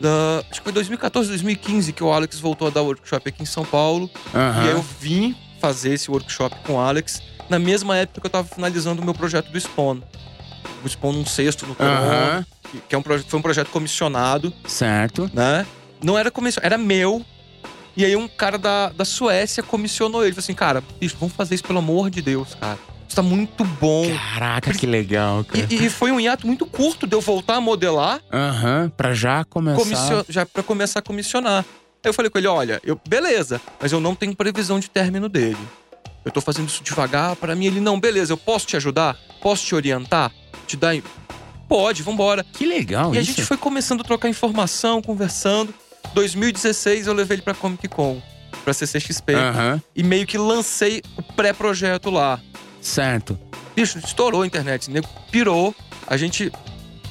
Da- 0.00 0.42
acho 0.50 0.60
que 0.60 0.64
foi 0.64 0.72
2014, 0.72 1.28
2015 1.28 1.92
que 1.92 2.02
o 2.02 2.10
Alex 2.12 2.38
voltou 2.40 2.66
a 2.68 2.70
dar 2.70 2.82
workshop 2.82 3.28
aqui 3.28 3.42
em 3.42 3.46
São 3.46 3.64
Paulo. 3.64 4.10
Aham. 4.34 4.64
E 4.64 4.68
aí 4.68 4.72
eu 4.74 4.84
vim 5.00 5.36
fazer 5.60 5.92
esse 5.94 6.10
workshop 6.10 6.56
com 6.66 6.74
o 6.74 6.80
Alex 6.80 7.22
na 7.48 7.58
mesma 7.58 7.96
época 7.96 8.20
que 8.20 8.26
eu 8.26 8.30
tava 8.30 8.48
finalizando 8.48 9.00
o 9.00 9.04
meu 9.04 9.14
projeto 9.14 9.50
do 9.50 9.60
Spawn. 9.60 10.00
O 10.84 10.88
Spawn 10.88 11.12
um 11.16 11.26
sexto 11.26 11.66
no 11.66 11.76
Aham. 11.78 12.44
que- 12.70 12.80
que 12.88 12.94
é 12.94 12.98
um 12.98 13.02
foi 13.02 13.38
um 13.38 13.42
projeto 13.42 13.68
comissionado, 13.70 14.52
Certo. 14.66 15.30
né? 15.32 15.66
Não 16.02 16.18
era 16.18 16.30
comissionado, 16.30 16.66
era 16.74 16.78
meu. 16.82 17.24
E 17.96 18.04
aí 18.04 18.16
um 18.16 18.26
cara 18.26 18.56
da, 18.58 18.88
da 18.88 19.04
Suécia 19.04 19.62
comissionou 19.62 20.22
ele. 20.24 20.32
Falou 20.32 20.42
assim, 20.44 20.54
cara, 20.54 20.82
bicho, 20.98 21.16
vamos 21.20 21.34
fazer 21.34 21.54
isso 21.54 21.64
pelo 21.64 21.78
amor 21.78 22.08
de 22.10 22.22
Deus, 22.22 22.54
cara. 22.54 22.78
Isso 23.06 23.16
tá 23.16 23.22
muito 23.22 23.62
bom. 23.64 24.06
Caraca, 24.16 24.72
que 24.72 24.86
legal, 24.86 25.44
cara. 25.44 25.66
E, 25.70 25.84
e 25.86 25.90
foi 25.90 26.10
um 26.10 26.18
hiato 26.18 26.46
muito 26.46 26.64
curto 26.64 27.06
de 27.06 27.14
eu 27.14 27.20
voltar 27.20 27.56
a 27.56 27.60
modelar 27.60 28.20
Aham, 28.32 28.90
pra 28.96 29.12
já 29.12 29.44
começar. 29.44 29.78
comissio- 29.82 30.24
já 30.28 30.46
para 30.46 30.62
começar 30.62 31.00
a 31.00 31.02
comissionar. 31.02 31.64
Aí 32.04 32.08
eu 32.08 32.14
falei 32.14 32.30
com 32.30 32.38
ele, 32.38 32.46
olha, 32.48 32.80
eu, 32.82 32.98
beleza, 33.06 33.60
mas 33.80 33.92
eu 33.92 34.00
não 34.00 34.14
tenho 34.14 34.34
previsão 34.34 34.80
de 34.80 34.88
término 34.88 35.28
dele. 35.28 35.58
Eu 36.24 36.32
tô 36.32 36.40
fazendo 36.40 36.68
isso 36.68 36.82
devagar 36.82 37.36
para 37.36 37.54
mim. 37.54 37.66
Ele, 37.66 37.80
não, 37.80 38.00
beleza, 38.00 38.32
eu 38.32 38.36
posso 38.38 38.66
te 38.66 38.76
ajudar? 38.76 39.16
Posso 39.42 39.66
te 39.66 39.74
orientar? 39.74 40.32
Te 40.66 40.76
dar. 40.76 40.94
Pode, 41.68 42.02
vambora. 42.02 42.44
Que 42.44 42.66
legal 42.66 43.14
e 43.14 43.18
a 43.18 43.20
isso. 43.20 43.30
gente 43.32 43.44
foi 43.46 43.56
começando 43.56 44.00
a 44.00 44.04
trocar 44.04 44.28
informação, 44.28 45.00
conversando. 45.00 45.72
2016 46.14 47.06
eu 47.06 47.14
levei 47.14 47.36
ele 47.36 47.42
pra 47.42 47.54
Comic 47.54 47.88
Con, 47.88 48.20
pra 48.64 48.74
CCXP. 48.74 49.34
Aham, 49.34 49.82
E 49.96 50.02
meio 50.02 50.26
que 50.26 50.36
lancei 50.36 51.02
o 51.16 51.22
pré-projeto 51.22 52.10
lá. 52.10 52.40
certo. 52.80 53.38
Bicho, 53.74 53.98
estourou 53.98 54.42
a 54.42 54.46
internet, 54.46 54.88
o 54.88 54.92
nego 54.92 55.08
pirou. 55.30 55.74
A 56.06 56.18
gente 56.18 56.52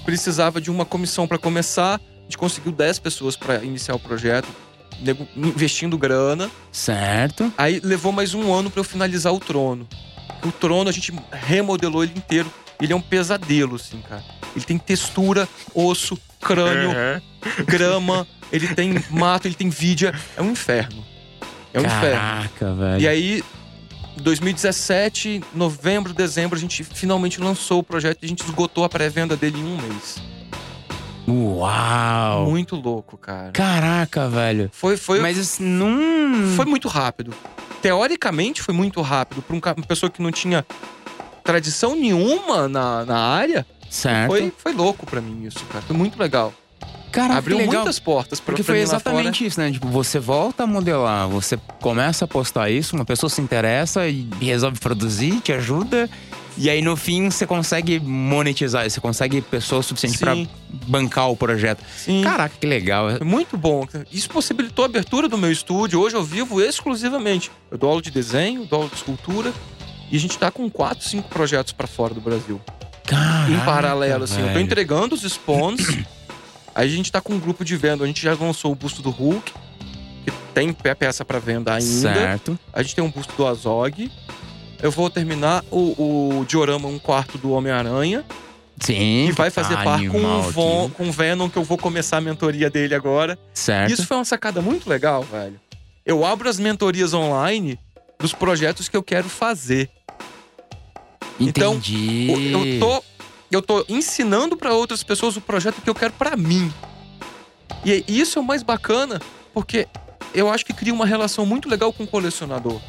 precisava 0.06 0.62
de 0.62 0.70
uma 0.70 0.86
comissão 0.86 1.28
pra 1.28 1.40
começar. 1.40 1.96
A 1.96 2.24
gente 2.26 2.38
conseguiu 2.38 2.72
10 2.72 3.00
pessoas 3.00 3.36
pra 3.36 3.64
iniciar 3.64 3.96
o 3.96 4.00
projeto, 4.00 4.48
o 5.00 5.04
nego 5.04 5.28
investindo 5.36 5.98
grana. 5.98 6.52
Certo. 6.72 7.52
Aí 7.58 7.80
levou 7.84 8.12
mais 8.12 8.36
um 8.36 8.54
ano 8.54 8.70
pra 8.70 8.80
eu 8.80 8.84
finalizar 8.84 9.34
o 9.34 9.40
trono. 9.40 9.88
O 10.46 10.52
trono 10.52 10.88
a 10.88 10.94
gente 10.94 11.12
remodelou 11.32 12.04
ele 12.04 12.14
inteiro. 12.16 12.52
Ele 12.82 12.94
é 12.94 12.96
um 12.96 13.02
pesadelo, 13.02 13.76
assim, 13.76 14.02
cara. 14.02 14.24
Ele 14.56 14.66
tem 14.66 14.78
textura, 14.78 15.48
osso, 15.74 16.18
crânio, 16.42 16.92
grama, 17.66 18.28
ele 18.52 18.68
tem 18.74 18.96
mato, 19.10 19.48
ele 19.48 19.56
tem 19.56 19.70
vidia. 19.70 20.14
É 20.36 20.42
um 20.42 20.52
inferno. 20.52 21.06
É 21.74 21.80
um 21.80 21.86
inferno. 21.86 22.20
Caraca, 22.20 22.74
velho. 22.74 23.02
E 23.02 23.08
aí, 23.08 23.44
2017, 24.18 25.42
novembro, 25.54 26.14
dezembro, 26.14 26.58
a 26.58 26.60
gente 26.60 26.84
finalmente 26.84 27.40
lançou 27.40 27.80
o 27.80 27.84
projeto 27.84 28.20
e 28.22 28.26
a 28.26 28.28
gente 28.28 28.44
esgotou 28.44 28.84
a 28.84 28.90
pré-venda 28.90 29.38
dele 29.38 29.60
em 29.60 29.64
um 29.64 29.78
mês. 29.78 30.22
Uau. 31.28 32.50
Muito 32.50 32.76
louco, 32.76 33.18
cara. 33.18 33.52
Caraca, 33.52 34.28
velho. 34.28 34.70
Foi, 34.74 34.98
foi, 34.98 35.20
Mas 35.22 35.60
não. 35.60 36.56
foi 36.56 36.66
muito 36.66 36.88
rápido. 36.88 37.34
Teoricamente, 37.82 38.62
foi 38.62 38.74
muito 38.74 39.02
rápido. 39.02 39.42
Para 39.42 39.56
uma 39.56 39.86
pessoa 39.86 40.10
que 40.10 40.22
não 40.22 40.32
tinha 40.32 40.66
tradição 41.44 41.96
nenhuma 41.96 42.68
na, 42.68 43.06
na 43.06 43.18
área, 43.20 43.66
Certo. 43.90 44.30
foi, 44.32 44.54
foi 44.58 44.74
louco 44.74 45.06
pra 45.06 45.20
mim 45.22 45.46
isso, 45.46 45.64
cara. 45.66 45.84
Foi 45.84 45.96
muito 45.96 46.20
legal. 46.20 46.54
Caraca, 47.12 47.40
Abriu 47.40 47.58
legal. 47.58 47.76
muitas 47.76 48.00
portas 48.00 48.40
pra, 48.40 48.54
Porque 48.54 48.64
pra 48.64 48.74
foi 48.74 48.82
exatamente 48.82 49.46
isso, 49.46 49.60
né? 49.60 49.70
Tipo, 49.70 49.88
você 49.90 50.18
volta 50.18 50.64
a 50.64 50.68
modelar, 50.68 51.28
você 51.28 51.60
começa 51.82 52.24
a 52.24 52.28
postar 52.28 52.70
isso, 52.70 52.96
uma 52.96 53.04
pessoa 53.04 53.30
se 53.30 53.42
interessa 53.42 54.08
e 54.08 54.30
resolve 54.40 54.80
produzir, 54.80 55.42
te 55.42 55.52
ajuda. 55.52 56.10
E 56.58 56.70
aí, 56.70 56.82
no 56.82 56.96
fim, 56.98 57.30
você 57.30 57.46
consegue 57.46 58.00
monetizar, 58.00 58.90
você 58.90 59.00
consegue 59.02 59.42
pessoa 59.42 59.82
suficiente 59.84 60.18
pra 60.18 60.36
Sim, 60.36 60.48
bancar 60.88 61.30
o 61.30 61.36
projeto. 61.36 61.82
sim. 61.98 62.22
Caraca, 62.24 62.56
que 62.60 62.66
legal. 62.68 63.10
Foi 63.18 63.26
muito 63.28 63.58
bom. 63.58 63.86
Isso 64.12 64.30
possibilitou 64.30 64.84
a 64.84 64.86
abertura 64.88 65.28
do 65.30 65.38
meu 65.38 65.52
estúdio. 65.52 66.00
Hoje 66.00 66.16
eu 66.16 66.24
vivo 66.24 66.62
exclusivamente. 66.62 67.50
Eu 67.70 67.78
dou 67.78 67.90
aula 67.90 68.02
de 68.02 68.12
desenho, 68.12 68.66
dou 68.66 68.80
aula 68.80 68.90
de 68.90 68.96
escultura. 68.96 69.54
E 70.12 70.18
a 70.18 70.20
gente 70.20 70.38
tá 70.38 70.52
com 70.52 70.70
quatro, 70.70 71.08
cinco 71.08 71.30
projetos 71.30 71.72
pra 71.74 71.88
fora 71.88 72.14
do 72.14 72.20
Brasil. 72.22 72.60
Caraca, 73.06 73.52
em 73.52 73.60
paralelo, 73.62 74.26
assim. 74.26 74.40
Eu 74.42 74.48
tô 74.48 74.54
velho. 74.54 74.60
entregando 74.66 75.16
os 75.16 75.22
spawns. 75.24 75.80
aí 76.76 76.88
a 76.88 76.96
gente 76.96 77.12
tá 77.12 77.22
com 77.22 77.34
um 77.34 77.40
grupo 77.40 77.64
de 77.64 77.76
venda. 77.78 78.04
A 78.04 78.08
gente 78.08 78.22
já 78.22 78.34
lançou 78.34 78.72
o 78.72 78.76
busto 78.76 79.02
do 79.02 79.10
Hulk, 79.10 79.52
que 80.26 80.32
tem 80.54 80.74
pe- 80.74 80.94
peça 80.96 81.24
pra 81.24 81.40
venda 81.40 81.74
ainda. 81.74 82.14
Certo. 82.14 82.60
A 82.74 82.82
gente 82.84 82.96
tem 82.96 83.04
um 83.04 83.10
busto 83.10 83.34
do 83.36 83.48
Azog. 83.48 84.12
Eu 84.82 84.92
vou 84.92 85.10
terminar 85.10 85.64
o, 85.72 86.40
o 86.40 86.46
diorama 86.46 86.88
um 86.88 87.00
quarto 87.00 87.38
do 87.38 87.52
Homem-Aranha. 87.52 88.26
Sim. 88.80 89.26
Que 89.28 89.32
vai 89.34 89.52
tá 89.52 89.64
fazer 89.64 89.76
par 89.84 90.00
com 90.08 90.18
o, 90.26 90.42
Von, 90.52 90.86
aqui. 90.86 90.96
com 90.96 91.10
o 91.10 91.12
Venom, 91.12 91.48
que 91.50 91.58
eu 91.58 91.64
vou 91.64 91.78
começar 91.78 92.18
a 92.18 92.22
mentoria 92.22 92.70
dele 92.70 92.96
agora. 92.96 93.38
Certo. 93.54 93.92
Isso 93.94 94.08
foi 94.08 94.18
uma 94.18 94.26
sacada 94.26 94.60
muito 94.62 94.90
legal, 94.90 95.22
velho. 95.24 95.60
Eu 96.04 96.26
abro 96.26 96.50
as 96.50 96.58
mentorias 96.60 97.14
online 97.14 97.78
dos 98.22 98.34
projetos 98.34 98.88
que 98.88 98.96
eu 98.96 99.04
quero 99.04 99.28
fazer. 99.28 99.90
então, 101.40 101.74
Entendi. 101.76 102.28
O- 102.56 102.66
Eu 102.66 102.80
tô, 102.80 103.04
eu 103.52 103.62
tô 103.62 103.86
ensinando 103.90 104.56
pra 104.56 104.74
outras 104.74 105.04
pessoas 105.04 105.36
o 105.36 105.42
projeto 105.42 105.82
que 105.82 105.90
eu 105.90 105.96
quero 105.96 106.14
pra 106.14 106.36
mim. 106.38 106.72
E 107.84 107.92
é- 107.92 108.04
isso 108.08 108.38
é 108.38 108.42
o 108.42 108.46
mais 108.46 108.62
bacana, 108.64 109.20
porque 109.54 109.88
eu 110.34 110.50
acho 110.50 110.66
que 110.66 110.74
cria 110.74 110.94
uma 110.94 111.06
relação 111.06 111.46
muito 111.46 111.68
legal 111.70 111.92
com 111.92 112.04
o 112.04 112.08
colecionador. 112.08 112.80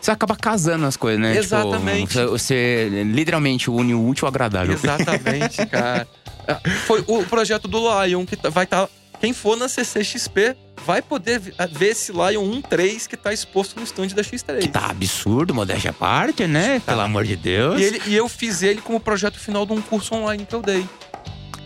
Você 0.00 0.10
acaba 0.12 0.36
casando 0.36 0.86
as 0.86 0.96
coisas, 0.96 1.20
né? 1.20 1.32
Tipo, 1.32 1.44
Exatamente. 1.44 2.14
você, 2.14 2.26
você 2.26 3.04
literalmente 3.04 3.68
une 3.68 3.94
o 3.94 4.06
útil 4.08 4.26
ao 4.26 4.28
agradável. 4.30 4.72
Exatamente, 4.72 5.66
cara. 5.66 6.06
Ah, 6.46 6.60
Foi 6.86 7.04
o 7.06 7.24
projeto 7.24 7.66
do 7.68 7.78
Lion 8.04 8.24
que 8.24 8.36
tá- 8.36 8.48
vai 8.48 8.64
estar. 8.64 8.88
quem 9.20 9.32
for 9.34 9.56
na 9.56 9.68
CCXP 9.68 10.56
vai 10.86 11.02
poder 11.02 11.38
vi- 11.40 11.52
ver 11.72 11.88
esse 11.88 12.12
Lion 12.12 12.44
1.3 12.62 13.06
que 13.06 13.16
tá 13.16 13.32
exposto 13.32 13.76
no 13.78 13.84
stand 13.84 14.08
da 14.08 14.22
X3. 14.22 14.60
Que 14.60 14.68
tá 14.68 14.86
absurdo, 14.90 15.54
modéstia 15.54 15.90
à 15.90 15.94
parte, 15.94 16.46
né? 16.46 16.80
Tá. 16.80 16.92
Pelo 16.92 17.02
amor 17.02 17.24
de 17.24 17.36
Deus. 17.36 17.80
E, 17.80 17.84
ele- 17.84 18.02
e 18.06 18.14
eu 18.16 18.28
fiz 18.28 18.62
ele 18.62 18.80
como 18.80 18.98
projeto 19.00 19.38
final 19.38 19.64
de 19.66 19.72
um 19.72 19.80
curso 19.80 20.14
online 20.14 20.44
que 20.46 20.54
eu 20.54 20.62
dei. 20.62 20.86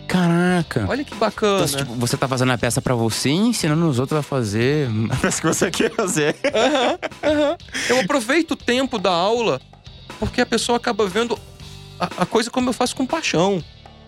Caraca. 0.07 0.85
Olha 0.87 1.03
que 1.03 1.15
bacana. 1.15 1.65
Então, 1.65 1.77
tipo, 1.79 1.93
você 1.95 2.15
tá 2.17 2.27
fazendo 2.27 2.51
a 2.51 2.57
peça 2.57 2.81
pra 2.81 2.93
você 2.93 3.29
e 3.29 3.33
ensinando 3.33 3.87
os 3.87 3.99
outros 3.99 4.19
a 4.19 4.23
fazer 4.23 4.87
a 5.09 5.15
peça 5.15 5.41
que 5.41 5.47
você 5.47 5.71
quer 5.71 5.91
fazer. 5.91 6.35
Aham, 6.53 6.99
aham. 7.23 7.57
Eu 7.89 7.99
aproveito 8.01 8.51
o 8.51 8.55
tempo 8.55 8.99
da 8.99 9.11
aula 9.11 9.59
porque 10.19 10.41
a 10.41 10.45
pessoa 10.45 10.77
acaba 10.77 11.07
vendo 11.07 11.39
a, 11.99 12.05
a 12.23 12.25
coisa 12.25 12.51
como 12.51 12.69
eu 12.69 12.73
faço 12.73 12.95
com 12.95 13.05
paixão. 13.05 13.63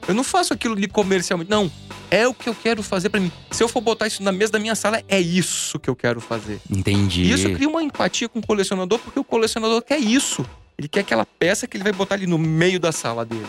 Eu 0.08 0.14
não 0.14 0.24
faço 0.24 0.54
aquilo 0.54 0.76
ali 0.76 0.88
comercialmente. 0.88 1.50
Não. 1.50 1.72
É 2.12 2.28
o 2.28 2.34
que 2.34 2.48
eu 2.48 2.56
quero 2.56 2.84
fazer 2.84 3.10
pra 3.10 3.20
mim. 3.20 3.32
Se 3.52 3.64
eu 3.64 3.68
for 3.68 3.82
botar 3.82 4.08
isso 4.08 4.22
na 4.22 4.32
mesa 4.32 4.54
da 4.54 4.60
minha 4.60 4.76
sala, 4.76 5.02
é 5.08 5.20
isso 5.20 5.80
que 5.80 5.90
eu 5.90 5.96
quero 5.96 6.22
fazer. 6.22 6.60
Entendi. 6.70 7.24
E 7.24 7.32
isso 7.32 7.50
cria 7.52 7.68
uma 7.68 7.82
empatia 7.82 8.30
com 8.30 8.40
o 8.40 8.46
colecionador, 8.46 9.00
porque 9.00 9.20
o 9.20 9.24
colecionador 9.24 9.82
quer 9.82 10.00
isso. 10.00 10.46
Ele 10.78 10.88
quer 10.88 11.00
aquela 11.02 11.26
peça 11.26 11.68
que 11.68 11.78
ele 11.78 11.84
vai 11.84 11.94
botar 11.94 12.16
ali 12.16 12.28
no 12.28 12.38
meio 12.38 12.80
da 12.80 12.92
sala 12.92 13.26
dele. 13.26 13.46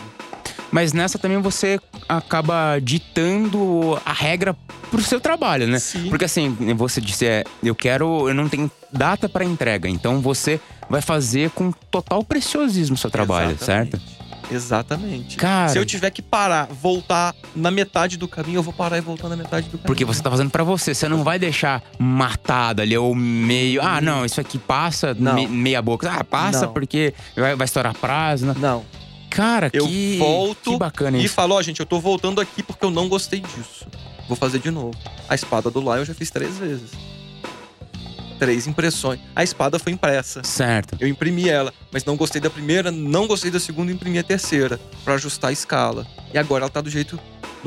Mas 0.71 0.91
nessa 0.91 1.17
também 1.17 1.39
você 1.39 1.79
acaba 2.09 2.79
ditando 2.79 3.99
a 4.05 4.11
regra 4.11 4.55
pro 4.91 5.01
seu 5.01 5.19
trabalho, 5.19 5.67
né? 5.67 5.79
Sim. 5.79 6.09
Porque 6.09 6.25
assim, 6.25 6.49
você 6.75 6.99
disse, 6.99 7.25
é, 7.25 7.43
eu 7.63 7.75
quero, 7.75 8.27
eu 8.27 8.33
não 8.33 8.49
tenho 8.49 8.69
data 8.91 9.29
pra 9.29 9.45
entrega, 9.45 9.87
então 9.87 10.21
você 10.21 10.59
vai 10.89 11.01
fazer 11.01 11.51
com 11.51 11.71
total 11.71 12.23
preciosismo 12.23 12.95
o 12.95 12.97
seu 12.97 13.09
trabalho, 13.09 13.51
Exatamente. 13.51 13.91
certo? 13.91 14.16
Exatamente. 14.51 15.37
Cara, 15.37 15.69
Se 15.69 15.77
eu 15.77 15.85
tiver 15.85 16.09
que 16.09 16.21
parar, 16.21 16.67
voltar 16.67 17.35
na 17.55 17.69
metade 17.71 18.17
do 18.17 18.27
caminho, 18.27 18.57
eu 18.59 18.63
vou 18.63 18.73
parar 18.73 18.97
e 18.97 19.01
voltar 19.01 19.27
na 19.29 19.35
metade 19.35 19.67
do 19.67 19.71
caminho. 19.77 19.85
porque 19.87 20.05
você 20.05 20.21
tá 20.21 20.29
fazendo 20.29 20.49
pra 20.49 20.63
você, 20.63 20.93
você 20.93 21.07
não 21.09 21.23
vai 21.23 21.37
deixar 21.39 21.83
matado 21.99 22.81
ali 22.81 22.97
ou 22.97 23.13
meio, 23.15 23.81
ah, 23.81 23.99
não, 24.01 24.25
isso 24.25 24.39
aqui 24.39 24.57
passa 24.57 25.13
Não. 25.17 25.33
me- 25.35 25.47
meia 25.47 25.81
boca. 25.81 26.09
Ah, 26.11 26.23
passa 26.23 26.65
Não. 26.65 26.73
porque 26.73 27.13
vai, 27.35 27.55
vai 27.55 27.65
estourar 27.65 27.93
prazo, 27.95 28.45
né? 28.45 28.55
Não. 28.57 28.83
Cara, 29.29 29.69
Eu 29.73 29.85
que 29.85 30.17
volto 30.17 30.71
que 30.71 30.77
bacana 30.77 31.17
E 31.17 31.25
isso. 31.25 31.33
falou, 31.35 31.57
ó, 31.57 31.61
gente, 31.61 31.79
eu 31.79 31.85
tô 31.85 31.99
voltando 31.99 32.39
aqui 32.41 32.63
porque 32.63 32.83
eu 32.85 32.89
não 32.89 33.07
gostei 33.09 33.39
disso. 33.41 33.85
Vou 34.27 34.35
fazer 34.37 34.59
de 34.59 34.71
novo. 34.71 34.97
A 35.29 35.35
espada 35.35 35.69
do 35.69 35.79
Lion 35.79 35.97
eu 35.97 36.05
já 36.05 36.13
fiz 36.13 36.29
três 36.31 36.57
vezes. 36.57 36.91
Três 38.39 38.67
impressões. 38.67 39.19
A 39.35 39.43
espada 39.43 39.79
foi 39.79 39.91
impressa. 39.93 40.43
Certo. 40.43 40.95
Eu 40.99 41.07
imprimi 41.07 41.49
ela, 41.49 41.73
mas 41.91 42.05
não 42.05 42.15
gostei 42.15 42.39
da 42.41 42.49
primeira, 42.49 42.91
não 42.91 43.27
gostei 43.27 43.49
da 43.51 43.59
segunda, 43.59 43.91
imprimi 43.91 44.19
a 44.19 44.23
terceira 44.23 44.79
pra 45.03 45.15
ajustar 45.15 45.49
a 45.49 45.53
escala. 45.53 46.05
E 46.33 46.37
agora 46.37 46.63
ela 46.65 46.69
tá 46.71 46.81
do 46.81 46.89
jeito 46.89 47.19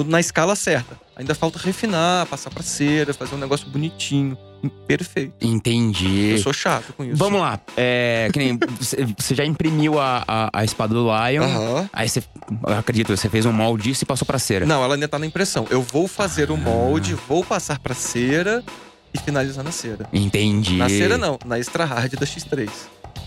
na 0.06 0.20
escala 0.20 0.54
certa. 0.54 0.98
Ainda 1.16 1.34
falta 1.34 1.58
refinar, 1.58 2.24
passar 2.26 2.50
pra 2.50 2.62
cera, 2.62 3.12
fazer 3.12 3.34
um 3.34 3.38
negócio 3.38 3.68
bonitinho, 3.68 4.38
perfeito. 4.86 5.34
Entendi. 5.44 6.30
Eu 6.30 6.38
sou 6.38 6.52
chato 6.52 6.94
com 6.94 7.04
isso. 7.04 7.16
Vamos 7.16 7.40
lá. 7.40 7.60
É, 7.76 8.30
você- 9.18 9.34
já 9.34 9.44
imprimiu 9.44 9.98
a, 10.00 10.24
a, 10.26 10.50
a 10.60 10.64
espada 10.64 10.94
do 10.94 11.02
Lion. 11.04 11.42
Aham. 11.42 11.90
Aí 11.92 12.08
você, 12.08 12.22
acredito, 12.78 13.14
você 13.14 13.28
fez 13.28 13.44
um 13.44 13.52
molde 13.52 13.92
e 14.00 14.04
passou 14.06 14.24
pra 14.24 14.38
cera. 14.38 14.64
Não, 14.64 14.82
ela 14.82 14.94
ainda 14.94 15.08
tá 15.08 15.18
na 15.18 15.26
impressão. 15.26 15.66
Eu 15.68 15.82
vou 15.82 16.08
fazer 16.08 16.50
o 16.50 16.54
Ah. 16.54 16.56
molde, 16.58 17.14
vou 17.28 17.44
passar 17.44 17.78
pra 17.78 17.94
cera 17.94 18.64
e 19.12 19.18
finalizar 19.18 19.64
na 19.64 19.72
cera. 19.72 20.06
Entendi. 20.12 20.76
Na 20.76 20.88
cera 20.88 21.18
não, 21.18 21.38
na 21.44 21.58
extra 21.58 21.84
hard 21.84 22.12
da 22.14 22.26
X3. 22.26 22.68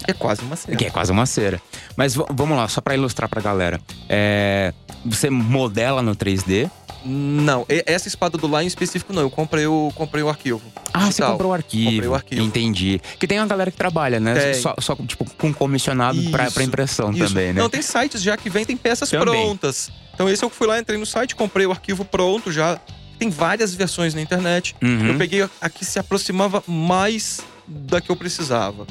Que 0.05 0.11
é 0.11 0.13
quase 0.13 0.41
uma 0.41 0.55
cera. 0.55 0.77
Que 0.77 0.85
é 0.85 0.89
quase 0.89 1.11
uma 1.11 1.25
cera. 1.25 1.61
Mas 1.95 2.15
vamos 2.15 2.57
lá, 2.57 2.67
só 2.67 2.81
pra 2.81 2.93
ilustrar 2.95 3.29
pra 3.29 3.41
galera. 3.41 3.79
É, 4.09 4.73
você 5.05 5.29
modela 5.29 6.01
no 6.01 6.15
3D, 6.15 6.69
Não, 7.05 7.65
essa 7.85 8.07
espada 8.07 8.37
do 8.37 8.47
lá 8.47 8.63
em 8.63 8.67
específico 8.67 9.11
não. 9.13 9.21
Eu 9.21 9.29
comprei 9.29 9.65
o, 9.67 9.91
comprei 9.95 10.23
o 10.23 10.29
arquivo. 10.29 10.61
Ah, 10.93 11.01
você 11.01 11.07
digital. 11.07 11.31
comprou 11.33 11.51
o 11.51 11.53
arquivo. 11.53 11.91
Comprei 11.91 12.09
o 12.09 12.15
arquivo. 12.15 12.41
Entendi. 12.41 13.01
Que 13.19 13.27
tem 13.27 13.39
uma 13.39 13.47
galera 13.47 13.69
que 13.71 13.77
trabalha, 13.77 14.19
né? 14.19 14.33
Tem. 14.33 14.53
Só, 14.55 14.73
só, 14.79 14.95
tipo, 14.95 15.25
com 15.37 15.53
comissionado 15.53 16.21
pra, 16.31 16.49
pra 16.49 16.63
impressão 16.63 17.11
Isso. 17.11 17.27
também, 17.27 17.53
né? 17.53 17.61
Não, 17.61 17.69
tem 17.69 17.81
sites 17.81 18.21
já 18.21 18.35
que 18.37 18.49
vendem 18.49 18.75
peças 18.77 19.09
Também. 19.09 19.25
prontas. 19.25 19.91
Então 20.13 20.29
esse 20.29 20.43
eu 20.43 20.49
fui 20.49 20.67
lá, 20.67 20.79
entrei 20.79 20.97
no 20.97 21.05
site, 21.05 21.35
comprei 21.35 21.65
o 21.65 21.71
arquivo 21.71 22.05
pronto 22.05 22.51
já. 22.51 22.79
Tem 23.23 23.29
várias 23.29 23.73
versões 23.73 24.13
na 24.13 24.21
internet. 24.21 24.75
Uhum, 24.83 25.07
Eu 25.07 25.17
peguei 25.17 25.47
a 25.61 25.69
que 25.69 25.85
se 25.85 25.97
aproximava 25.97 26.61
mais 26.67 27.39
da 27.65 28.01
que 28.01 28.09
eu 28.11 28.17
precisava. 28.17 28.85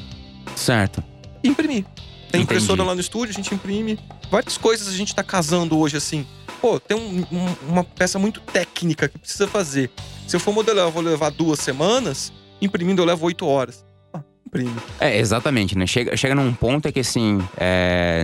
Certo. 0.55 1.03
E 1.43 1.49
imprimi. 1.49 1.83
Tem 1.83 2.41
Entendi. 2.41 2.43
impressora 2.45 2.81
lá 2.83 2.95
no 2.95 2.99
estúdio, 3.01 3.29
a 3.31 3.35
gente 3.35 3.53
imprime. 3.53 3.99
Várias 4.31 4.57
coisas 4.57 4.87
a 4.87 4.91
gente 4.97 5.13
tá 5.13 5.21
casando 5.21 5.77
hoje, 5.77 5.97
assim. 5.97 6.25
Pô, 6.59 6.79
tem 6.79 6.97
um- 6.97 7.23
um- 7.31 7.55
uma 7.69 7.83
peça 7.83 8.17
muito 8.17 8.39
técnica 8.41 9.07
que 9.07 9.19
precisa 9.19 9.47
fazer. 9.47 9.91
Se 10.27 10.35
eu 10.35 10.39
for 10.39 10.51
modelar, 10.51 10.85
eu 10.87 10.91
vou 10.91 11.03
levar 11.03 11.29
duas 11.29 11.59
semanas. 11.59 12.33
Imprimindo, 12.59 13.03
eu 13.03 13.05
levo 13.05 13.27
oito 13.27 13.45
horas. 13.45 13.85
Ah, 14.11 14.21
imprime. 14.47 14.73
É, 14.99 15.19
exatamente, 15.19 15.77
né? 15.77 15.85
Chega, 15.85 16.17
chega 16.17 16.33
num 16.33 16.51
ponto 16.55 16.87
é 16.87 16.91
que 16.91 17.01
assim. 17.01 17.39
é, 17.55 18.23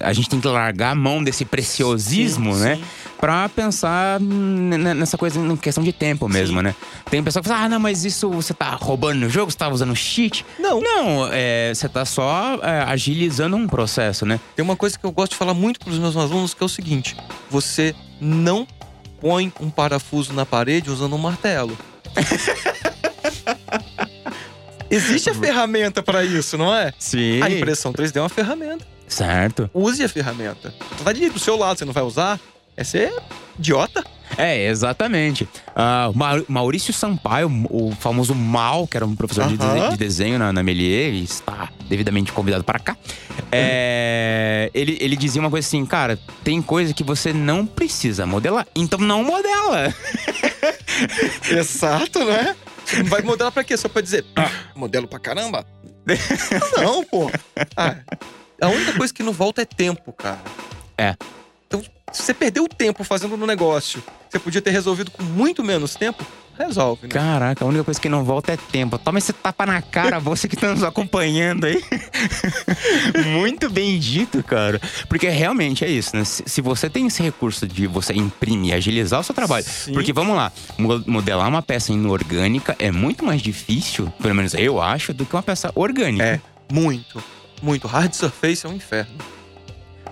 A 0.00 0.12
gente 0.12 0.28
tem 0.28 0.38
que 0.40 0.46
largar 0.46 0.90
a 0.90 0.94
mão 0.94 1.24
desse 1.24 1.44
preciosismo, 1.44 2.54
Sim, 2.54 2.60
né? 2.60 2.76
sim. 2.76 2.84
Pra 3.20 3.48
pensar 3.48 4.20
n- 4.20 4.76
n- 4.76 4.94
nessa 4.94 5.16
coisa 5.16 5.40
em 5.40 5.56
questão 5.56 5.82
de 5.82 5.92
tempo 5.92 6.28
mesmo, 6.28 6.58
Sim. 6.58 6.64
né? 6.64 6.74
Tem 7.10 7.22
pessoa 7.22 7.42
que 7.42 7.48
fala, 7.48 7.64
ah, 7.64 7.68
não, 7.68 7.80
mas 7.80 8.04
isso 8.04 8.28
você 8.30 8.52
tá 8.52 8.70
roubando 8.70 9.20
no 9.20 9.30
jogo, 9.30 9.50
você 9.50 9.56
tá 9.56 9.68
usando 9.68 9.96
cheat. 9.96 10.44
Não, 10.58 10.80
Não, 10.80 11.28
é, 11.32 11.72
você 11.74 11.88
tá 11.88 12.04
só 12.04 12.58
é, 12.62 12.82
agilizando 12.82 13.56
um 13.56 13.66
processo, 13.66 14.26
né? 14.26 14.38
Tem 14.54 14.62
uma 14.62 14.76
coisa 14.76 14.98
que 14.98 15.04
eu 15.06 15.10
gosto 15.12 15.32
de 15.32 15.38
falar 15.38 15.54
muito 15.54 15.80
para 15.80 15.90
os 15.90 15.98
meus 15.98 16.16
alunos 16.16 16.52
que 16.52 16.62
é 16.62 16.66
o 16.66 16.68
seguinte: 16.68 17.16
você 17.50 17.94
não 18.20 18.66
põe 19.20 19.50
um 19.60 19.70
parafuso 19.70 20.32
na 20.34 20.44
parede 20.44 20.90
usando 20.90 21.14
um 21.14 21.18
martelo. 21.18 21.76
Existe 24.88 25.30
a 25.30 25.34
ferramenta 25.34 26.02
para 26.02 26.24
isso, 26.24 26.56
não 26.56 26.72
é? 26.74 26.92
Sim. 26.98 27.42
A 27.42 27.50
impressão 27.50 27.92
3D 27.92 28.16
é 28.16 28.20
uma 28.20 28.28
ferramenta. 28.28 28.86
Certo. 29.08 29.68
Use 29.74 30.02
a 30.04 30.08
ferramenta. 30.08 30.72
Tá 31.02 31.10
ali 31.10 31.28
do 31.28 31.38
seu 31.38 31.56
lado, 31.56 31.78
você 31.78 31.84
não 31.84 31.92
vai 31.92 32.02
usar? 32.04 32.38
É 32.76 32.84
ser 32.84 33.12
idiota. 33.58 34.04
É, 34.36 34.66
exatamente. 34.66 35.48
Mau- 36.14 36.44
Maurício 36.48 36.92
Sampaio, 36.92 37.48
o 37.70 37.92
famoso 37.92 38.34
Mal, 38.34 38.86
que 38.86 38.96
era 38.96 39.06
um 39.06 39.14
professor 39.16 39.46
de, 39.46 39.54
Aham. 39.54 39.74
dese- 39.74 39.90
de 39.92 39.96
desenho 39.96 40.38
na, 40.38 40.52
na 40.52 40.62
Melier, 40.62 41.14
e 41.14 41.22
está 41.24 41.70
devidamente 41.88 42.32
convidado 42.32 42.62
para 42.64 42.78
cá. 42.78 42.96
É, 43.52 44.70
ele, 44.74 44.98
ele 45.00 45.16
dizia 45.16 45.40
uma 45.40 45.48
coisa 45.48 45.66
assim, 45.66 45.86
cara, 45.86 46.18
tem 46.44 46.60
coisa 46.60 46.92
que 46.92 47.04
você 47.04 47.32
não 47.32 47.64
precisa 47.64 48.26
modelar, 48.26 48.66
então 48.74 48.98
não 48.98 49.22
modela. 49.24 49.94
Exato, 51.50 52.24
né? 52.24 52.56
Vai 53.06 53.22
modelar 53.22 53.52
pra 53.52 53.64
quê? 53.64 53.76
Só 53.76 53.88
pra 53.88 54.02
dizer, 54.02 54.24
"Ah, 54.36 54.50
modelo 54.74 55.08
pra 55.08 55.18
caramba? 55.18 55.64
não, 56.76 57.02
pô. 57.04 57.30
Ah, 57.76 57.96
a 58.60 58.68
única 58.68 58.92
coisa 58.94 59.12
que 59.14 59.22
não 59.22 59.32
volta 59.32 59.62
é 59.62 59.64
tempo, 59.64 60.12
cara. 60.12 60.40
É. 60.98 61.14
Então, 61.66 61.82
você 62.22 62.34
perdeu 62.34 62.66
tempo 62.68 63.02
fazendo 63.04 63.36
no 63.36 63.46
negócio, 63.46 64.02
você 64.28 64.38
podia 64.38 64.60
ter 64.62 64.70
resolvido 64.70 65.10
com 65.10 65.22
muito 65.22 65.62
menos 65.62 65.94
tempo, 65.94 66.24
resolve, 66.58 67.02
né? 67.02 67.08
Caraca, 67.10 67.64
a 67.64 67.68
única 67.68 67.84
coisa 67.84 68.00
que 68.00 68.08
não 68.08 68.24
volta 68.24 68.52
é 68.52 68.56
tempo. 68.56 68.98
Toma 68.98 69.18
esse 69.18 69.32
tapa 69.32 69.66
na 69.66 69.80
cara, 69.82 70.18
você 70.18 70.48
que 70.48 70.56
tá 70.56 70.68
nos 70.74 70.82
acompanhando 70.82 71.64
aí. 71.66 71.82
Muito 73.26 73.68
bem 73.70 73.98
dito, 73.98 74.42
cara. 74.42 74.80
Porque 75.08 75.28
realmente 75.28 75.84
é 75.84 75.88
isso, 75.90 76.16
né? 76.16 76.24
Se, 76.24 76.60
você 76.60 76.88
tem 76.88 77.06
esse 77.06 77.22
recurso 77.22 77.66
de 77.66 77.86
você 77.86 78.12
imprimir 78.14 78.70
e 78.70 78.74
agilizar 78.74 79.20
o 79.20 79.22
seu 79.22 79.34
trabalho. 79.34 79.64
Sim. 79.64 79.92
Porque 79.92 80.12
vamos 80.12 80.36
lá, 80.36 80.50
mo- 80.78 81.02
modelar 81.06 81.48
uma 81.48 81.62
peça 81.62 81.92
inorgânica 81.92 82.74
é 82.78 82.90
muito 82.90 83.24
mais 83.24 83.42
difícil, 83.42 84.12
pelo 84.20 84.34
menos 84.34 84.54
eu 84.54 84.80
acho, 84.80 85.12
do 85.12 85.24
que 85.26 85.34
uma 85.34 85.42
peça 85.42 85.70
orgânica. 85.74 86.24
É, 86.24 86.40
muito. 86.72 87.22
Muito. 87.62 87.86
Hard 87.86 88.12
surface 88.14 88.66
é 88.66 88.68
um 88.68 88.72
inferno. 88.72 89.12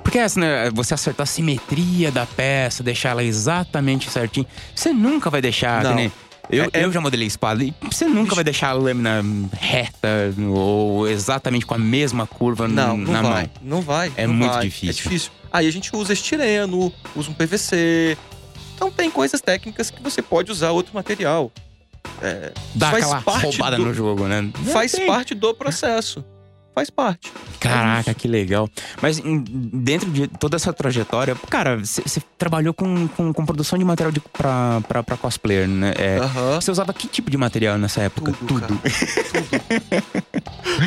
Porque 0.05 0.19
essa, 0.19 0.39
né, 0.39 0.71
você 0.73 0.95
acertar 0.95 1.25
a 1.25 1.27
simetria 1.27 2.13
da 2.13 2.25
peça, 2.27 2.83
deixar 2.85 3.09
ela 3.11 3.25
exatamente 3.25 4.09
certinho, 4.11 4.47
você 4.75 4.93
nunca 4.93 5.29
vai 5.31 5.41
deixar, 5.41 5.83
Não. 5.83 5.95
nem- 5.97 6.13
Eu, 6.51 6.65
É- 6.65 6.69
é- 6.75 6.85
eu 6.85 6.93
já 6.93 7.01
modelei 7.01 7.27
espada 7.27 7.65
e 7.65 7.73
você 7.91 8.05
nunca 8.05 8.35
vai 8.35 8.45
deixar 8.45 8.69
a 8.69 8.73
lâmina 8.75 9.25
reta 9.59 10.35
ou 10.55 11.09
exatamente 11.09 11.65
com 11.65 11.73
a 11.75 11.79
mesma 11.79 12.27
curva 12.27 12.69
Não, 12.69 12.99
não 12.99 13.13
na 13.15 13.23
vai. 13.23 13.43
mão. 13.45 13.51
Não 13.63 13.81
vai. 13.81 14.13
É 14.15 14.27
não 14.27 14.35
muito 14.35 14.53
vai. 14.53 14.65
difícil. 14.65 14.91
É 14.91 14.93
difícil. 14.93 15.31
Aí 15.51 15.67
a 15.67 15.73
gente 15.73 15.97
usa 15.97 16.13
estireno, 16.13 16.93
usa 17.17 17.31
um 17.31 17.35
PVC. 17.35 18.19
Então 18.75 18.91
tem 18.91 19.11
coisas 19.11 19.41
técnicas 19.41 19.89
que 19.91 20.03
você 20.03 20.21
pode 20.21 20.53
usar 20.53 20.71
outro 20.73 20.95
material. 20.95 21.51
É, 22.21 22.53
Dá 22.75 22.91
faz 22.91 23.05
aquela 23.05 23.23
parte 23.23 23.45
roubada 23.47 23.77
do- 23.79 23.85
no 23.87 23.95
jogo, 23.95 24.27
né? 24.29 24.47
faz 24.71 24.95
parte 25.07 25.35
do 25.35 25.55
processo. 25.55 26.23
Faz 26.75 26.91
parte. 26.91 27.33
Caraca, 27.69 28.15
que 28.15 28.29
legal. 28.29 28.69
Mas 29.01 29.19
em- 29.19 29.43
dentro 29.43 30.11
de 30.11 30.27
toda 30.27 30.57
essa 30.57 30.73
trajetória, 30.73 31.35
cara, 31.49 31.77
você 31.79 32.23
trabalhou 32.39 32.73
com, 32.75 33.09
com, 33.09 33.33
com 33.33 33.47
produção 33.47 33.79
de 33.79 33.85
material 33.85 34.13
de, 34.13 34.21
pra, 34.21 34.81
pra, 34.87 35.03
pra 35.03 35.17
cosplayer, 35.17 35.67
né? 35.69 35.93
É. 35.97 36.19
Você 36.55 36.71
usava 36.71 36.93
que 36.93 37.07
tipo 37.09 37.31
de 37.31 37.37
material 37.37 37.79
nessa 37.79 38.03
época? 38.03 38.33
Tudo, 38.33 38.61
cara. 38.61 38.73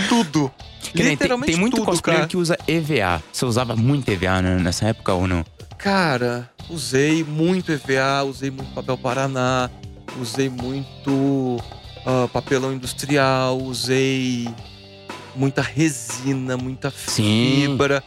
Tudo. 0.09 0.31
tudo. 0.33 0.51
Que 0.93 1.03
tem, 1.03 1.17
tem 1.17 1.57
muito 1.57 1.75
tudo, 1.75 1.85
cosplayer 1.85 2.21
cara. 2.21 2.29
que 2.29 2.37
usa 2.37 2.57
EVA. 2.65 3.21
Você 3.31 3.45
usava 3.45 3.75
muito 3.75 4.09
EVA 4.09 4.41
né, 4.41 4.55
nessa 4.57 4.85
época 4.87 5.13
ou 5.13 5.27
não? 5.27 5.45
Cara, 5.77 6.49
usei 6.69 7.25
muito 7.25 7.71
EVA, 7.73 8.23
usei 8.23 8.49
muito 8.49 8.73
papel 8.73 8.97
Paraná, 8.97 9.69
usei 10.19 10.49
muito 10.49 11.61
ah, 12.05 12.27
papelão 12.31 12.71
industrial, 12.73 13.57
usei 13.61 14.47
muita 15.37 15.61
resina, 15.61 16.57
muita 16.57 16.91
Sim. 16.91 17.61
fibra. 17.67 18.03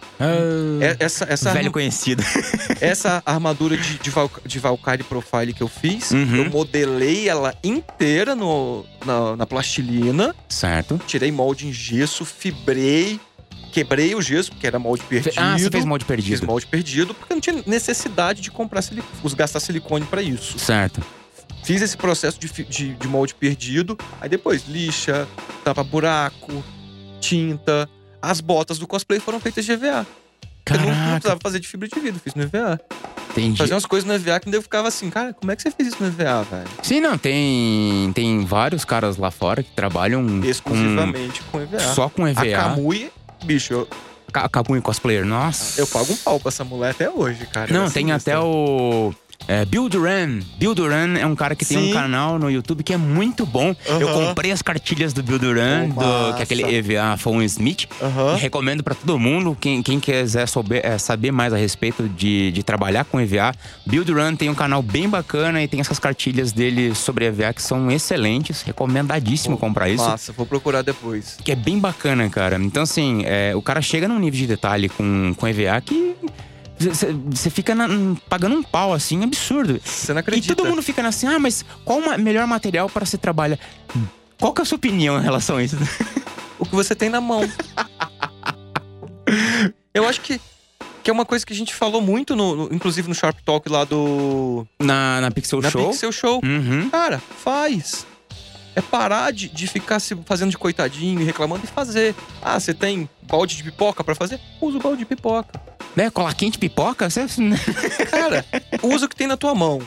É- 0.80 0.96
essa, 0.98 1.24
essa, 1.28 1.50
Velho 1.50 1.58
arma- 1.66 1.72
conhecido. 1.72 2.22
essa 2.80 3.22
armadura 3.24 3.76
de, 3.76 3.98
de, 3.98 4.10
Valk- 4.10 4.40
de 4.46 4.58
Valkyrie 4.58 5.04
Profile 5.04 5.52
que 5.52 5.62
eu 5.62 5.68
fiz, 5.68 6.10
Uhum. 6.10 6.36
eu 6.36 6.50
modelei 6.50 7.28
ela 7.28 7.54
inteira 7.62 8.34
no, 8.34 8.84
na, 9.04 9.36
na 9.36 9.46
plastilina, 9.46 10.34
certo. 10.48 11.00
tirei 11.06 11.30
molde 11.30 11.66
em 11.68 11.72
gesso, 11.72 12.24
fibrei, 12.24 13.20
quebrei 13.72 14.14
o 14.14 14.20
gesso, 14.22 14.50
porque 14.50 14.66
era 14.66 14.78
molde 14.78 15.02
perdido. 15.04 15.34
Ah, 15.36 15.56
você 15.58 15.70
fez 15.70 15.84
molde 15.84 16.04
Fiz 16.04 16.08
perdido. 16.08 16.46
molde 16.46 16.66
perdido, 16.66 17.14
porque 17.14 17.32
não 17.34 17.40
tinha 17.40 17.62
necessidade 17.66 18.40
de 18.40 18.50
comprar 18.50 18.82
sili- 18.82 19.02
os- 19.22 19.34
gastar 19.34 19.60
silicone 19.60 20.04
pra 20.06 20.20
isso. 20.22 20.58
Certo. 20.58 21.00
Fiz 21.62 21.82
esse 21.82 21.96
processo 21.96 22.40
de, 22.40 22.48
de, 22.64 22.94
de 22.94 23.06
molde 23.08 23.34
perdido, 23.34 23.96
aí 24.20 24.28
depois 24.28 24.64
lixa, 24.66 25.28
tapa 25.62 25.84
buraco, 25.84 26.64
tinta. 27.20 27.88
As 28.22 28.40
botas 28.40 28.78
do 28.78 28.86
cosplay 28.86 29.20
foram 29.20 29.38
feitas 29.40 29.64
de 29.64 29.72
EVA. 29.72 30.06
Eu 30.66 30.76
não, 30.76 30.84
não 30.86 30.92
Caraca, 30.92 31.10
precisava 31.12 31.40
fazer 31.42 31.58
de 31.60 31.66
fibra 31.68 31.88
de 31.88 31.98
vidro, 32.00 32.20
fiz 32.22 32.34
no 32.34 32.42
EVA. 32.42 32.80
entendi. 33.30 33.56
Fazia 33.58 33.74
umas 33.74 33.86
coisas 33.86 34.06
no 34.06 34.14
EVA 34.14 34.38
que 34.38 34.54
eu 34.54 34.62
ficava 34.62 34.88
assim, 34.88 35.08
cara, 35.10 35.32
como 35.32 35.50
é 35.50 35.56
que 35.56 35.62
você 35.62 35.70
fez 35.70 35.88
isso 35.88 35.96
no 36.00 36.08
EVA, 36.08 36.42
velho? 36.44 36.68
Sim, 36.82 37.00
não, 37.00 37.16
tem, 37.18 38.12
tem 38.14 38.44
vários 38.44 38.84
caras 38.84 39.16
lá 39.16 39.30
fora 39.30 39.62
que 39.62 39.70
trabalham 39.72 40.22
Exclusivamente 40.44 41.42
com 41.50 41.60
EVA. 41.60 41.78
com, 41.78 41.94
só 41.94 42.08
com 42.08 42.24
A 42.24 42.30
EVA. 42.30 42.44
Kamui, 42.52 43.10
bicho, 43.44 43.72
eu, 43.72 43.88
Ca- 44.32 44.48
Kamui 44.48 44.80
cosplayer, 44.80 45.24
nossa. 45.24 45.80
eu 45.80 45.86
pago 45.88 46.12
um 46.12 46.16
pau 46.16 46.38
pra 46.38 46.50
essa 46.50 46.62
mulher 46.62 46.90
até 46.90 47.10
hoje, 47.10 47.46
cara. 47.46 47.72
Não, 47.72 47.86
é 47.86 47.90
tem 47.90 48.12
até 48.12 48.38
o. 48.38 49.12
É, 49.48 49.64
Bill 49.64 49.88
Duran. 49.88 50.40
Bill 50.58 50.74
Duran 50.76 51.16
é 51.18 51.26
um 51.26 51.34
cara 51.34 51.56
que 51.56 51.64
tem 51.64 51.76
um 51.76 51.86
Sim. 51.86 51.92
canal 51.92 52.38
no 52.38 52.48
YouTube 52.48 52.84
que 52.84 52.92
é 52.92 52.96
muito 52.96 53.44
bom. 53.44 53.74
Eu 53.86 54.08
Aham. 54.08 54.28
comprei 54.28 54.52
as 54.52 54.62
cartilhas 54.62 55.12
do 55.12 55.22
Bill 55.24 55.40
Duran, 55.40 55.88
Oh, 55.96 56.00
do, 56.30 56.34
que 56.34 56.40
é 56.40 56.42
aquele 56.44 56.62
EVA 56.76 57.16
Phone 57.16 57.44
Smith. 57.46 57.88
E 58.36 58.40
recomendo 58.40 58.84
pra 58.84 58.94
todo 58.94 59.18
mundo, 59.18 59.56
quem, 59.60 59.82
quem 59.82 59.98
quiser 59.98 60.46
souber- 60.46 60.82
é, 60.84 60.96
saber 60.98 61.32
mais 61.32 61.52
a 61.52 61.56
respeito 61.56 62.08
de, 62.08 62.52
de 62.52 62.62
trabalhar 62.62 63.04
com 63.04 63.20
EVA. 63.20 63.52
Bill 63.84 64.04
Duran 64.04 64.36
tem 64.36 64.48
um 64.48 64.54
canal 64.54 64.82
bem 64.82 65.08
bacana 65.08 65.60
e 65.62 65.66
tem 65.66 65.80
essas 65.80 65.98
cartilhas 65.98 66.52
dele 66.52 66.94
sobre 66.94 67.24
EVA 67.24 67.52
que 67.52 67.62
são 67.62 67.90
excelentes. 67.90 68.62
Recomendadíssimo 68.62 69.58
comprar 69.58 69.88
isso. 69.88 70.04
Massa, 70.04 70.32
vou 70.32 70.46
procurar 70.46 70.82
depois. 70.82 71.36
Que 71.42 71.50
é 71.50 71.56
bem 71.56 71.78
bacana, 71.78 72.28
cara. 72.30 72.56
Então, 72.62 72.84
assim, 72.84 73.22
é, 73.24 73.52
o 73.56 73.62
cara 73.62 73.82
chega 73.82 74.06
num 74.06 74.18
nível 74.20 74.38
de 74.38 74.46
detalhe 74.46 74.88
com, 74.88 75.34
com 75.36 75.48
EVA 75.48 75.80
que 75.80 76.14
você 77.30 77.50
fica 77.50 77.74
na- 77.74 77.88
pagando 78.28 78.56
um 78.56 78.62
pau, 78.62 78.92
assim, 78.94 79.22
absurdo. 79.22 79.80
Você 79.84 80.12
não 80.12 80.18
E 80.18 80.22
acredita. 80.22 80.54
todo 80.54 80.68
mundo 80.68 80.82
fica 80.82 81.06
assim, 81.06 81.26
ah, 81.26 81.38
mas 81.38 81.64
qual 81.84 81.98
o 81.98 82.18
melhor 82.18 82.46
material 82.46 82.88
para 82.88 83.04
se 83.04 83.18
trabalhar? 83.18 83.58
Qual 84.40 84.52
que 84.54 84.60
é 84.60 84.62
a 84.62 84.64
sua 84.64 84.76
opinião 84.76 85.18
em 85.18 85.22
relação 85.22 85.56
a 85.58 85.62
isso? 85.62 85.76
o 86.58 86.64
que 86.64 86.74
você 86.74 86.94
tem 86.94 87.08
na 87.10 87.20
mão. 87.20 87.42
Eu 89.92 90.08
acho 90.08 90.20
que, 90.20 90.40
que 91.02 91.10
é 91.10 91.12
uma 91.12 91.24
coisa 91.24 91.44
que 91.44 91.52
a 91.52 91.56
gente 91.56 91.74
falou 91.74 92.00
muito, 92.00 92.34
no, 92.36 92.56
no- 92.68 92.74
inclusive 92.74 93.08
no 93.08 93.14
Sharp 93.14 93.38
Talk 93.44 93.68
lá 93.68 93.84
do. 93.84 94.66
Na, 94.80 95.20
na 95.20 95.30
Pixel 95.30 95.60
na 95.60 95.70
Show? 95.70 95.88
Pixel 95.90 96.12
Show. 96.12 96.40
Uhum. 96.44 96.88
Cara, 96.90 97.18
faz. 97.18 98.06
É 98.74 98.80
parar 98.80 99.32
de, 99.32 99.48
de 99.48 99.66
ficar 99.66 99.98
se 99.98 100.16
fazendo 100.24 100.50
de 100.50 100.56
coitadinho 100.58 101.20
e 101.20 101.24
reclamando 101.24 101.64
e 101.64 101.66
fazer. 101.66 102.14
Ah, 102.40 102.58
você 102.58 102.72
tem 102.72 103.08
balde 103.22 103.56
de 103.56 103.64
pipoca 103.64 104.04
pra 104.04 104.14
fazer? 104.14 104.40
Usa 104.60 104.78
o 104.78 104.80
balde 104.80 105.00
de 105.00 105.04
pipoca. 105.04 105.60
Né? 105.94 106.10
Cola 106.10 106.32
quente, 106.34 106.58
pipoca? 106.58 107.08
Você... 107.08 107.26
Cara, 108.10 108.44
usa 108.82 109.06
o 109.06 109.08
que 109.08 109.16
tem 109.16 109.26
na 109.26 109.36
tua 109.36 109.54
mão. 109.54 109.80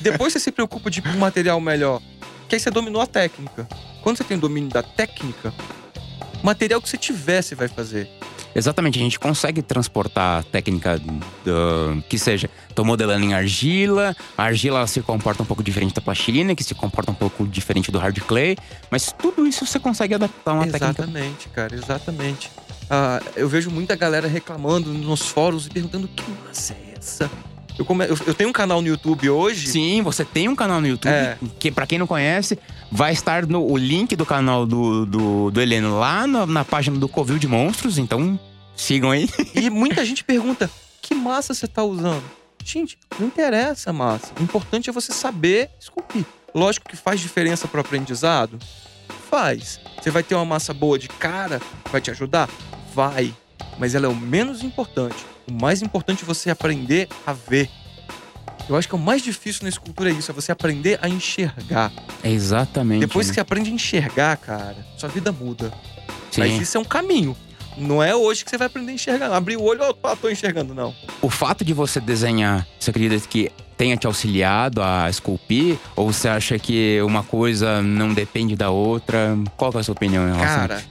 Depois 0.00 0.32
você 0.32 0.40
se 0.40 0.52
preocupa 0.52 0.90
de 0.90 1.02
um 1.06 1.18
material 1.18 1.60
melhor. 1.60 2.00
Que 2.48 2.56
aí 2.56 2.60
você 2.60 2.70
dominou 2.70 3.00
a 3.00 3.06
técnica. 3.06 3.66
Quando 4.02 4.16
você 4.16 4.24
tem 4.24 4.38
domínio 4.38 4.70
da 4.70 4.82
técnica, 4.82 5.52
o 6.42 6.46
material 6.46 6.80
que 6.80 6.88
você 6.88 6.96
tiver, 6.96 7.42
você 7.42 7.54
vai 7.54 7.68
fazer. 7.68 8.10
Exatamente, 8.54 8.98
a 8.98 9.02
gente 9.02 9.18
consegue 9.18 9.62
transportar 9.62 10.40
a 10.40 10.42
técnica 10.42 10.98
do, 10.98 12.02
que 12.08 12.18
seja, 12.18 12.50
tô 12.74 12.84
modelando 12.84 13.24
em 13.24 13.32
argila, 13.32 14.14
a 14.36 14.44
argila 14.44 14.86
se 14.86 15.00
comporta 15.00 15.42
um 15.42 15.46
pouco 15.46 15.62
diferente 15.62 15.94
da 15.94 16.02
plastilina, 16.02 16.54
que 16.54 16.62
se 16.62 16.74
comporta 16.74 17.10
um 17.10 17.14
pouco 17.14 17.46
diferente 17.46 17.90
do 17.90 17.98
hard 17.98 18.18
clay, 18.20 18.56
mas 18.90 19.10
tudo 19.12 19.46
isso 19.46 19.64
você 19.64 19.78
consegue 19.78 20.14
adaptar 20.14 20.52
uma 20.52 20.66
técnica. 20.66 21.02
Exatamente, 21.02 21.48
cara, 21.48 21.74
exatamente. 21.74 22.50
Ah, 22.94 23.22
eu 23.36 23.48
vejo 23.48 23.70
muita 23.70 23.96
galera 23.96 24.28
reclamando 24.28 24.92
nos 24.92 25.22
fóruns 25.22 25.64
e 25.64 25.70
perguntando 25.70 26.06
que 26.08 26.22
massa 26.46 26.74
é 26.74 26.94
essa? 26.98 27.30
Eu, 27.78 27.86
come... 27.86 28.04
eu, 28.04 28.18
eu 28.26 28.34
tenho 28.34 28.50
um 28.50 28.52
canal 28.52 28.82
no 28.82 28.88
YouTube 28.88 29.30
hoje. 29.30 29.66
Sim, 29.68 30.02
você 30.02 30.26
tem 30.26 30.46
um 30.46 30.54
canal 30.54 30.78
no 30.78 30.86
YouTube, 30.86 31.10
É. 31.10 31.38
que 31.58 31.70
para 31.70 31.86
quem 31.86 31.98
não 31.98 32.06
conhece, 32.06 32.58
vai 32.90 33.14
estar 33.14 33.46
no 33.46 33.66
o 33.66 33.78
link 33.78 34.14
do 34.14 34.26
canal 34.26 34.66
do, 34.66 35.06
do, 35.06 35.50
do 35.50 35.58
Heleno 35.58 35.98
lá 35.98 36.26
na, 36.26 36.44
na 36.44 36.66
página 36.66 36.98
do 36.98 37.08
Covil 37.08 37.38
de 37.38 37.48
Monstros, 37.48 37.96
então 37.96 38.38
sigam 38.76 39.10
aí. 39.10 39.26
E 39.56 39.70
muita 39.70 40.04
gente 40.04 40.22
pergunta: 40.22 40.70
que 41.00 41.14
massa 41.14 41.54
você 41.54 41.66
tá 41.66 41.82
usando? 41.82 42.22
Gente, 42.62 42.98
não 43.18 43.26
interessa 43.26 43.88
a 43.88 43.92
massa. 43.94 44.34
O 44.38 44.42
importante 44.42 44.90
é 44.90 44.92
você 44.92 45.12
saber 45.14 45.70
esculpir. 45.80 46.26
Lógico 46.54 46.90
que 46.90 46.96
faz 46.96 47.20
diferença 47.20 47.66
pro 47.66 47.80
aprendizado? 47.80 48.58
Faz. 49.30 49.80
Você 49.98 50.10
vai 50.10 50.22
ter 50.22 50.34
uma 50.34 50.44
massa 50.44 50.74
boa 50.74 50.98
de 50.98 51.08
cara, 51.08 51.58
vai 51.90 51.98
te 52.02 52.10
ajudar? 52.10 52.50
Vai. 52.94 53.34
Mas 53.78 53.94
ela 53.94 54.06
é 54.06 54.08
o 54.08 54.14
menos 54.14 54.62
importante. 54.62 55.16
O 55.48 55.52
mais 55.52 55.82
importante 55.82 56.22
é 56.22 56.26
você 56.26 56.50
aprender 56.50 57.08
a 57.26 57.32
ver. 57.32 57.68
Eu 58.68 58.76
acho 58.76 58.88
que 58.88 58.94
o 58.94 58.98
mais 58.98 59.22
difícil 59.22 59.64
na 59.64 59.68
escultura 59.68 60.10
é 60.10 60.12
isso, 60.12 60.30
é 60.30 60.34
você 60.34 60.52
aprender 60.52 60.98
a 61.02 61.08
enxergar. 61.08 61.92
É 62.22 62.30
exatamente. 62.30 63.00
Depois 63.00 63.26
que 63.26 63.30
né? 63.30 63.34
você 63.34 63.40
aprende 63.40 63.70
a 63.70 63.72
enxergar, 63.74 64.36
cara, 64.36 64.86
sua 64.96 65.08
vida 65.08 65.32
muda. 65.32 65.72
Sim. 66.30 66.40
Mas 66.40 66.60
isso 66.60 66.76
é 66.76 66.80
um 66.80 66.84
caminho. 66.84 67.36
Não 67.76 68.02
é 68.02 68.14
hoje 68.14 68.44
que 68.44 68.50
você 68.50 68.58
vai 68.58 68.66
aprender 68.66 68.92
a 68.92 68.94
enxergar. 68.94 69.32
Abrir 69.32 69.56
o 69.56 69.62
olho, 69.62 69.80
ó, 70.02 70.16
tô 70.16 70.28
enxergando, 70.30 70.74
não. 70.74 70.94
O 71.20 71.30
fato 71.30 71.64
de 71.64 71.72
você 71.72 72.00
desenhar, 72.00 72.66
você 72.78 72.90
acredita 72.90 73.26
que 73.26 73.50
tenha 73.76 73.96
te 73.96 74.06
auxiliado 74.06 74.82
a 74.82 75.08
esculpir? 75.08 75.78
Ou 75.96 76.12
você 76.12 76.28
acha 76.28 76.58
que 76.58 77.00
uma 77.02 77.22
coisa 77.22 77.82
não 77.82 78.12
depende 78.12 78.54
da 78.54 78.70
outra? 78.70 79.36
Qual 79.56 79.72
que 79.72 79.78
é 79.78 79.80
a 79.80 79.82
sua 79.82 79.92
opinião 79.92 80.28
em 80.28 80.32
relação 80.32 80.64
a 80.64 80.68
Cara, 80.68 80.84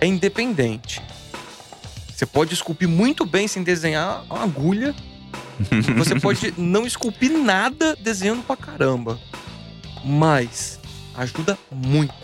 é 0.00 0.06
independente. 0.06 1.02
Você 2.14 2.26
pode 2.26 2.52
esculpir 2.52 2.88
muito 2.88 3.24
bem 3.24 3.46
sem 3.46 3.62
desenhar 3.62 4.24
uma 4.24 4.42
agulha. 4.42 4.94
Você 5.96 6.18
pode 6.18 6.52
não 6.56 6.86
esculpir 6.86 7.30
nada 7.30 7.94
desenhando 7.96 8.42
pra 8.42 8.56
caramba. 8.56 9.18
Mas 10.04 10.80
ajuda 11.14 11.58
muito. 11.70 12.14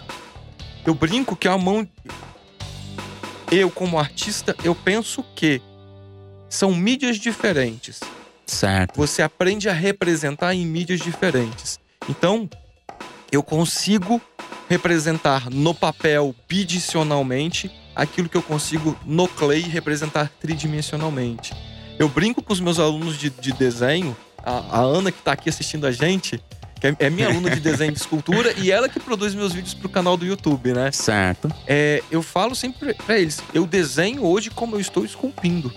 Eu 0.84 0.94
brinco 0.94 1.36
que 1.36 1.48
a 1.48 1.56
mão. 1.56 1.88
Eu, 3.50 3.70
como 3.70 3.98
artista, 3.98 4.56
eu 4.64 4.74
penso 4.74 5.24
que 5.34 5.62
são 6.48 6.74
mídias 6.74 7.16
diferentes. 7.16 8.00
Certo. 8.46 8.96
Você 8.96 9.22
aprende 9.22 9.68
a 9.68 9.72
representar 9.72 10.54
em 10.54 10.66
mídias 10.66 11.00
diferentes. 11.00 11.78
Então, 12.08 12.48
eu 13.30 13.42
consigo 13.42 14.20
representar 14.68 15.50
no 15.50 15.74
papel 15.74 16.34
bidimensionalmente 16.48 17.70
aquilo 17.94 18.28
que 18.28 18.36
eu 18.36 18.42
consigo 18.42 18.96
no 19.04 19.28
clay 19.28 19.60
representar 19.60 20.30
tridimensionalmente. 20.40 21.54
Eu 21.98 22.08
brinco 22.08 22.42
com 22.42 22.52
os 22.52 22.60
meus 22.60 22.78
alunos 22.78 23.16
de, 23.16 23.30
de 23.30 23.52
desenho, 23.52 24.16
a, 24.38 24.78
a 24.78 24.80
Ana 24.80 25.12
que 25.12 25.18
está 25.18 25.32
aqui 25.32 25.48
assistindo 25.48 25.86
a 25.86 25.92
gente, 25.92 26.42
que 26.80 26.88
é, 26.88 26.96
é 26.98 27.10
minha 27.10 27.28
aluna 27.28 27.50
de 27.50 27.60
desenho 27.60 27.92
de 27.92 27.98
escultura 27.98 28.52
e 28.58 28.70
ela 28.70 28.88
que 28.88 28.98
produz 28.98 29.34
meus 29.34 29.52
vídeos 29.52 29.74
pro 29.74 29.88
canal 29.88 30.16
do 30.16 30.26
YouTube, 30.26 30.72
né? 30.72 30.90
Certo. 30.90 31.48
É, 31.66 32.02
eu 32.10 32.22
falo 32.22 32.54
sempre 32.54 32.94
pra 32.94 33.18
eles, 33.18 33.40
eu 33.52 33.66
desenho 33.66 34.24
hoje 34.24 34.50
como 34.50 34.74
eu 34.76 34.80
estou 34.80 35.04
esculpindo. 35.04 35.72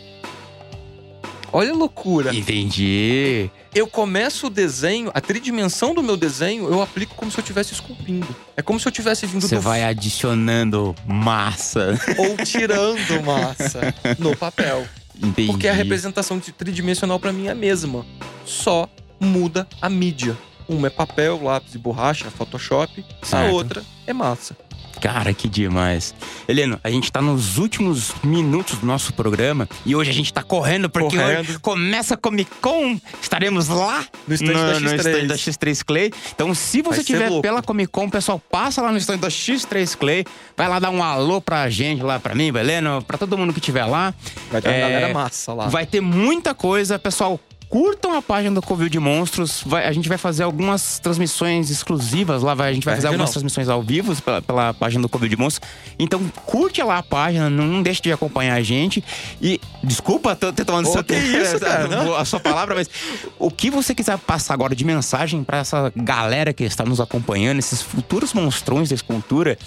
Olha 1.51 1.71
a 1.71 1.75
loucura. 1.75 2.35
Entendi. 2.35 3.49
Eu 3.73 3.87
começo 3.87 4.47
o 4.47 4.49
desenho, 4.49 5.11
a 5.13 5.21
tridimensão 5.21 5.93
do 5.93 6.03
meu 6.03 6.17
desenho, 6.17 6.67
eu 6.69 6.81
aplico 6.81 7.15
como 7.15 7.31
se 7.31 7.37
eu 7.37 7.41
estivesse 7.41 7.73
esculpindo. 7.73 8.27
É 8.55 8.61
como 8.61 8.79
se 8.79 8.87
eu 8.87 8.91
tivesse 8.91 9.25
vindo 9.25 9.41
Você 9.47 9.55
do 9.55 9.61
vai 9.61 9.83
adicionando 9.83 10.95
massa. 11.05 11.99
ou 12.17 12.37
tirando 12.45 13.21
massa 13.23 13.93
no 14.19 14.35
papel. 14.35 14.85
Entendi. 15.21 15.47
Porque 15.47 15.67
a 15.67 15.73
representação 15.73 16.39
tridimensional 16.39 17.19
pra 17.19 17.31
mim 17.33 17.47
é 17.47 17.51
a 17.51 17.55
mesma. 17.55 18.05
Só 18.45 18.87
muda 19.19 19.67
a 19.81 19.89
mídia. 19.89 20.37
Uma 20.69 20.87
é 20.87 20.89
papel, 20.89 21.41
lápis 21.41 21.75
e 21.75 21.77
borracha, 21.77 22.29
Photoshop. 22.29 23.03
A 23.21 23.25
Certo. 23.25 23.53
outra 23.53 23.83
é 24.05 24.13
massa. 24.13 24.55
Cara, 25.01 25.33
que 25.33 25.47
demais. 25.47 26.13
Heleno, 26.47 26.79
a 26.83 26.89
gente 26.89 27.11
tá 27.11 27.21
nos 27.21 27.57
últimos 27.57 28.13
minutos 28.23 28.79
do 28.79 28.85
nosso 28.85 29.13
programa 29.13 29.67
e 29.85 29.95
hoje 29.95 30.09
a 30.09 30.13
gente 30.13 30.33
tá 30.33 30.41
correndo 30.43 30.89
porque 30.89 31.15
Correndo. 31.17 31.39
hoje 31.41 31.59
começa 31.59 32.15
a 32.15 32.17
Comic 32.17 32.49
Con. 32.61 32.99
Estaremos 33.21 33.67
lá 33.67 34.03
No 34.27 34.33
stand 34.33 34.53
da 34.53 34.79
no 34.79 34.89
X3. 34.89 34.99
stand 34.99 35.27
da 35.27 35.35
X3 35.35 35.83
Clay. 35.85 36.11
Então, 36.33 36.53
se 36.55 36.81
você 36.81 37.17
Vai 37.17 37.29
louco. 37.29 37.41
pela 37.41 37.61
Comic 37.61 37.91
Con, 37.91 38.09
pessoal, 38.09 38.39
passa 38.39 38.81
lá 38.81 38.91
no 38.91 38.97
stand 38.97 39.17
da 39.17 39.27
X3 39.29 39.95
Clay. 39.97 40.25
Vai 40.55 40.67
lá 40.67 40.79
dar 40.79 40.89
um 40.89 41.03
alô 41.03 41.39
pra 41.39 41.69
gente, 41.69 42.01
lá 42.01 42.19
pra 42.19 42.33
mim, 42.35 42.51
pra 42.51 42.61
Heleno, 42.61 43.01
pra 43.03 43.17
todo 43.17 43.37
mundo 43.37 43.53
que 43.53 43.59
estiver 43.59 43.85
lá. 43.85 44.13
Vai 44.51 44.61
ter 44.61 44.69
uma 44.69 44.75
É, 44.75 44.81
galera 44.81 45.13
massa 45.13 45.53
lá. 45.53 45.67
Vai 45.67 45.85
ter 45.85 46.01
muita 46.01 46.53
coisa, 46.53 46.97
pessoal. 46.97 47.39
Curtam 47.69 48.13
a 48.15 48.21
página 48.21 48.55
do 48.55 48.61
Covil 48.61 48.87
de 48.87 48.97
Monstros. 48.97 49.61
Vai- 49.65 49.85
a 49.85 49.91
gente 49.91 50.07
vai 50.07 50.17
fazer 50.17 50.43
algumas 50.43 50.99
transmissões 50.99 51.69
exclusivas 51.69 52.41
lá. 52.41 52.53
vai- 52.53 52.69
a 52.69 52.73
gente 52.73 52.85
vai 52.85 52.93
Vai 52.93 52.97
fazer 53.01 53.07
algumas 53.07 53.27
não. 53.29 53.33
transmissões 53.33 53.67
ao 53.67 53.83
vivo 53.83 54.15
pela, 54.21 54.41
pela 54.41 54.73
página 54.73 55.01
do 55.01 55.09
Covil 55.09 55.27
de 55.27 55.35
Monstros. 55.35 55.69
Então, 55.99 56.21
curte 56.45 56.81
lá 56.81 56.99
a 56.99 57.03
página, 57.03 57.49
não, 57.49 57.65
não 57.67 57.83
deixe 57.83 58.01
de 58.01 58.11
acompanhar 58.11 58.55
a 58.55 58.61
gente. 58.63 59.03
E 59.41 59.59
desculpa 59.83 60.33
ter 60.35 60.63
tomado 60.63 60.87
seu 60.87 61.03
tempo, 61.03 61.25
isso, 61.25 61.59
cara, 61.61 61.87
não? 61.89 62.15
a 62.15 62.23
sua 62.23 62.39
palavra, 62.39 62.73
mas 62.73 62.89
o 63.37 63.51
que 63.51 63.69
você 63.69 63.93
quiser 63.93 64.17
passar 64.17 64.53
agora 64.53 64.73
de 64.73 64.85
mensagem 64.85 65.43
pra 65.43 65.57
essa 65.57 65.91
galera 65.95 66.53
que 66.53 66.63
está 66.63 66.85
nos 66.85 67.01
acompanhando, 67.01 67.59
esses 67.59 67.81
futuros 67.81 68.33
monstrões 68.33 68.89
da 68.89 68.95
escultura. 68.95 69.57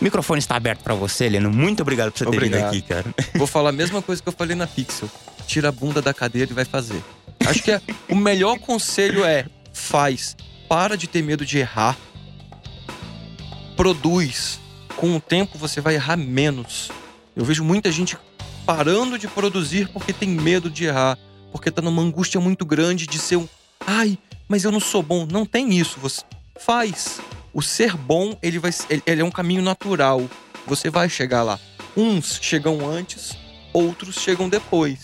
O 0.00 0.04
microfone 0.04 0.38
está 0.40 0.56
aberto 0.56 0.82
pra 0.82 0.94
você, 0.94 1.24
Heleno. 1.24 1.48
Muito 1.50 1.80
obrigado 1.80 2.10
por 2.12 2.18
você 2.18 2.24
ter 2.26 2.30
vindo 2.32 2.44
Obrigado. 2.48 2.68
aqui, 2.68 2.82
cara. 2.82 3.06
Vou 3.36 3.46
falar 3.46 3.70
a 3.70 3.72
mesma 3.72 4.02
coisa 4.02 4.20
que 4.22 4.28
eu 4.28 4.32
falei 4.32 4.54
na 4.54 4.66
Pixel. 4.66 5.08
Tira 5.46 5.68
a 5.70 5.72
bunda 5.72 6.02
da 6.02 6.12
cadeira 6.12 6.50
e 6.50 6.54
vai 6.54 6.66
fazer. 6.66 7.02
Acho 7.44 7.62
que 7.62 7.70
é- 7.70 7.80
o 8.08 8.14
melhor 8.14 8.58
conselho 8.58 9.24
é 9.24 9.46
faz. 9.72 10.36
Para 10.68 10.96
de 10.96 11.06
ter 11.06 11.22
medo 11.22 11.44
de 11.44 11.58
errar. 11.58 11.96
Produz. 13.76 14.58
Com 14.96 15.14
o 15.16 15.20
tempo 15.20 15.58
você 15.58 15.80
vai 15.80 15.94
errar 15.94 16.16
menos. 16.16 16.90
Eu 17.34 17.44
vejo 17.44 17.62
muita 17.62 17.92
gente 17.92 18.16
parando 18.64 19.18
de 19.18 19.28
produzir 19.28 19.88
porque 19.88 20.12
tem 20.12 20.28
medo 20.28 20.70
de 20.70 20.86
errar. 20.86 21.18
Porque 21.52 21.70
tá 21.70 21.80
numa 21.82 22.02
angústia 22.02 22.40
muito 22.40 22.64
grande 22.64 23.06
de 23.06 23.18
ser 23.18 23.36
um. 23.36 23.48
Ai, 23.86 24.18
mas 24.48 24.64
eu 24.64 24.72
não 24.72 24.80
sou 24.80 25.02
bom. 25.02 25.26
Não 25.30 25.44
tem 25.44 25.76
isso. 25.78 26.00
Você 26.00 26.22
faz. 26.58 27.20
O 27.52 27.62
ser 27.62 27.96
bom, 27.96 28.36
ele, 28.42 28.58
vai, 28.58 28.70
ele 29.06 29.20
é 29.20 29.24
um 29.24 29.30
caminho 29.30 29.62
natural. 29.62 30.28
Você 30.66 30.90
vai 30.90 31.08
chegar 31.08 31.42
lá. 31.42 31.58
Uns 31.96 32.38
chegam 32.42 32.86
antes, 32.86 33.36
outros 33.72 34.16
chegam 34.16 34.48
depois. 34.48 35.00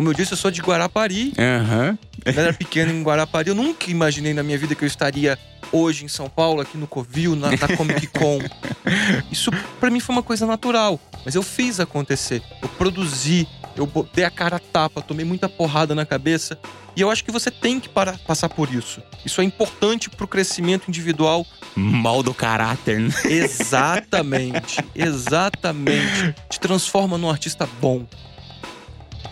Como 0.00 0.08
eu 0.08 0.14
disse, 0.14 0.32
eu 0.32 0.36
sou 0.38 0.50
de 0.50 0.62
Guarapari. 0.62 1.34
Aham. 1.38 1.98
Eu 2.24 2.32
era 2.32 2.54
pequeno 2.54 2.90
em 2.90 3.02
Guarapari. 3.02 3.50
Eu 3.50 3.54
nunca 3.54 3.90
imaginei 3.90 4.32
na 4.32 4.42
minha 4.42 4.56
vida 4.56 4.74
que 4.74 4.82
eu 4.82 4.86
estaria 4.86 5.38
hoje 5.70 6.06
em 6.06 6.08
São 6.08 6.26
Paulo, 6.26 6.62
aqui 6.62 6.78
no 6.78 6.86
Covil, 6.86 7.36
na, 7.36 7.50
na 7.50 7.76
Comic 7.76 8.06
Con. 8.06 8.38
Isso 9.30 9.50
pra 9.78 9.90
mim 9.90 10.00
foi 10.00 10.14
uma 10.14 10.22
coisa 10.22 10.46
natural. 10.46 10.98
Mas 11.22 11.34
eu 11.34 11.42
fiz 11.42 11.78
acontecer. 11.80 12.42
Eu 12.62 12.68
produzi. 12.70 13.46
Eu 13.76 13.84
botei 13.84 14.24
a 14.24 14.30
cara 14.30 14.56
a 14.56 14.58
tapa, 14.58 15.02
tomei 15.02 15.26
muita 15.26 15.50
porrada 15.50 15.94
na 15.94 16.06
cabeça. 16.06 16.58
E 16.96 17.02
eu 17.02 17.10
acho 17.10 17.22
que 17.22 17.30
você 17.30 17.50
tem 17.50 17.78
que 17.78 17.88
parar, 17.90 18.18
passar 18.20 18.48
por 18.48 18.72
isso. 18.72 19.02
Isso 19.22 19.38
é 19.42 19.44
importante 19.44 20.08
pro 20.08 20.26
crescimento 20.26 20.88
individual 20.88 21.46
Mal 21.76 22.22
do 22.22 22.34
caráter, 22.34 22.98
né? 22.98 23.12
Exatamente, 23.24 24.84
exatamente. 24.94 26.34
Te 26.48 26.58
transforma 26.58 27.16
num 27.16 27.30
artista 27.30 27.68
bom. 27.80 28.06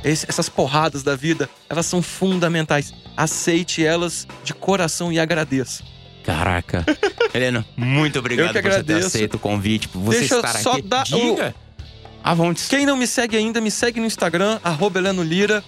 Esse- 0.04 0.26
essas 0.28 0.48
porradas 0.48 1.02
da 1.02 1.16
vida, 1.16 1.48
elas 1.68 1.86
são 1.86 2.00
fundamentais. 2.02 2.92
Aceite 3.16 3.84
elas 3.84 4.26
de 4.44 4.54
coração 4.54 5.12
e 5.12 5.18
agradeça. 5.18 5.82
Caraca. 6.24 6.84
Helena, 7.34 7.64
muito 7.76 8.18
obrigado 8.18 8.46
por 8.48 8.52
você 8.54 8.62
ter 8.62 8.68
agradeço. 8.68 9.06
aceito 9.08 9.34
o 9.34 9.38
convite, 9.38 9.88
por 9.88 10.00
você 10.00 10.20
Deixa 10.20 10.34
eu 10.34 10.40
estar 10.40 10.58
só 10.58 10.72
aqui. 10.72 10.82
dar 10.82 11.04
Diga. 11.04 11.54
Avontes. 12.22 12.68
Quem 12.68 12.84
não 12.84 12.96
me 12.96 13.06
segue 13.06 13.36
ainda, 13.36 13.60
me 13.60 13.70
segue 13.70 14.00
no 14.00 14.06
Instagram, 14.06 14.58
arroba 14.62 14.98
Heleno 14.98 15.22
Lira, 15.22 15.64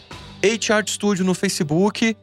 Art 0.72 0.88
Studio 0.88 1.24
no 1.24 1.34
Facebook. 1.34 2.16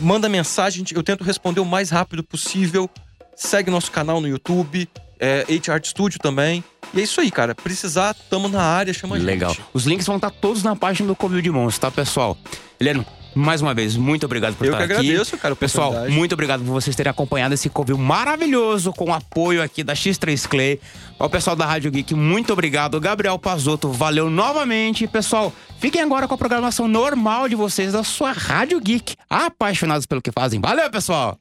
Manda 0.00 0.28
mensagem, 0.28 0.84
eu 0.94 1.02
tento 1.02 1.22
responder 1.24 1.60
o 1.60 1.64
mais 1.64 1.90
rápido 1.90 2.22
possível. 2.22 2.88
segue 3.36 3.70
nosso 3.70 3.90
canal 3.90 4.20
no 4.20 4.28
YouTube, 4.28 4.88
é, 5.22 5.46
H-Art 5.48 5.86
Studio 5.86 6.18
também. 6.18 6.64
E 6.92 7.00
é 7.00 7.04
isso 7.04 7.20
aí, 7.20 7.30
cara. 7.30 7.54
Precisar, 7.54 8.12
tamo 8.28 8.48
na 8.48 8.60
área, 8.60 8.92
chama 8.92 9.14
a 9.14 9.18
gente. 9.18 9.26
Legal. 9.26 9.56
Os 9.72 9.86
links 9.86 10.04
vão 10.04 10.16
estar 10.16 10.30
todos 10.30 10.64
na 10.64 10.74
página 10.74 11.06
do 11.06 11.14
Covil 11.14 11.40
de 11.40 11.50
Monstros, 11.50 11.78
tá, 11.78 11.90
pessoal? 11.92 12.36
Heleno, 12.80 13.06
mais 13.32 13.62
uma 13.62 13.72
vez, 13.72 13.96
muito 13.96 14.26
obrigado 14.26 14.56
por 14.56 14.66
Eu 14.66 14.72
estar 14.72 14.86
que 14.86 14.92
aqui. 14.92 15.06
agradeço, 15.08 15.38
cara, 15.38 15.54
Pessoal, 15.54 15.94
muito 16.10 16.32
obrigado 16.32 16.64
por 16.64 16.72
vocês 16.72 16.96
terem 16.96 17.10
acompanhado 17.10 17.54
esse 17.54 17.70
Covil 17.70 17.96
maravilhoso 17.96 18.92
com 18.92 19.06
o 19.10 19.12
apoio 19.14 19.62
aqui 19.62 19.84
da 19.84 19.94
X3 19.94 20.48
Clay. 20.48 20.80
Ao 21.18 21.30
pessoal 21.30 21.54
da 21.54 21.64
Rádio 21.64 21.90
Geek, 21.92 22.14
muito 22.14 22.52
obrigado. 22.52 23.00
Gabriel 23.00 23.38
Pazotto, 23.38 23.88
valeu 23.90 24.28
novamente. 24.28 25.06
Pessoal, 25.06 25.52
fiquem 25.78 26.02
agora 26.02 26.26
com 26.26 26.34
a 26.34 26.38
programação 26.38 26.88
normal 26.88 27.48
de 27.48 27.54
vocês 27.54 27.92
da 27.92 28.02
sua 28.02 28.32
Rádio 28.32 28.80
Geek. 28.80 29.14
Apaixonados 29.30 30.04
pelo 30.04 30.20
que 30.20 30.32
fazem. 30.32 30.60
Valeu, 30.60 30.90
pessoal! 30.90 31.38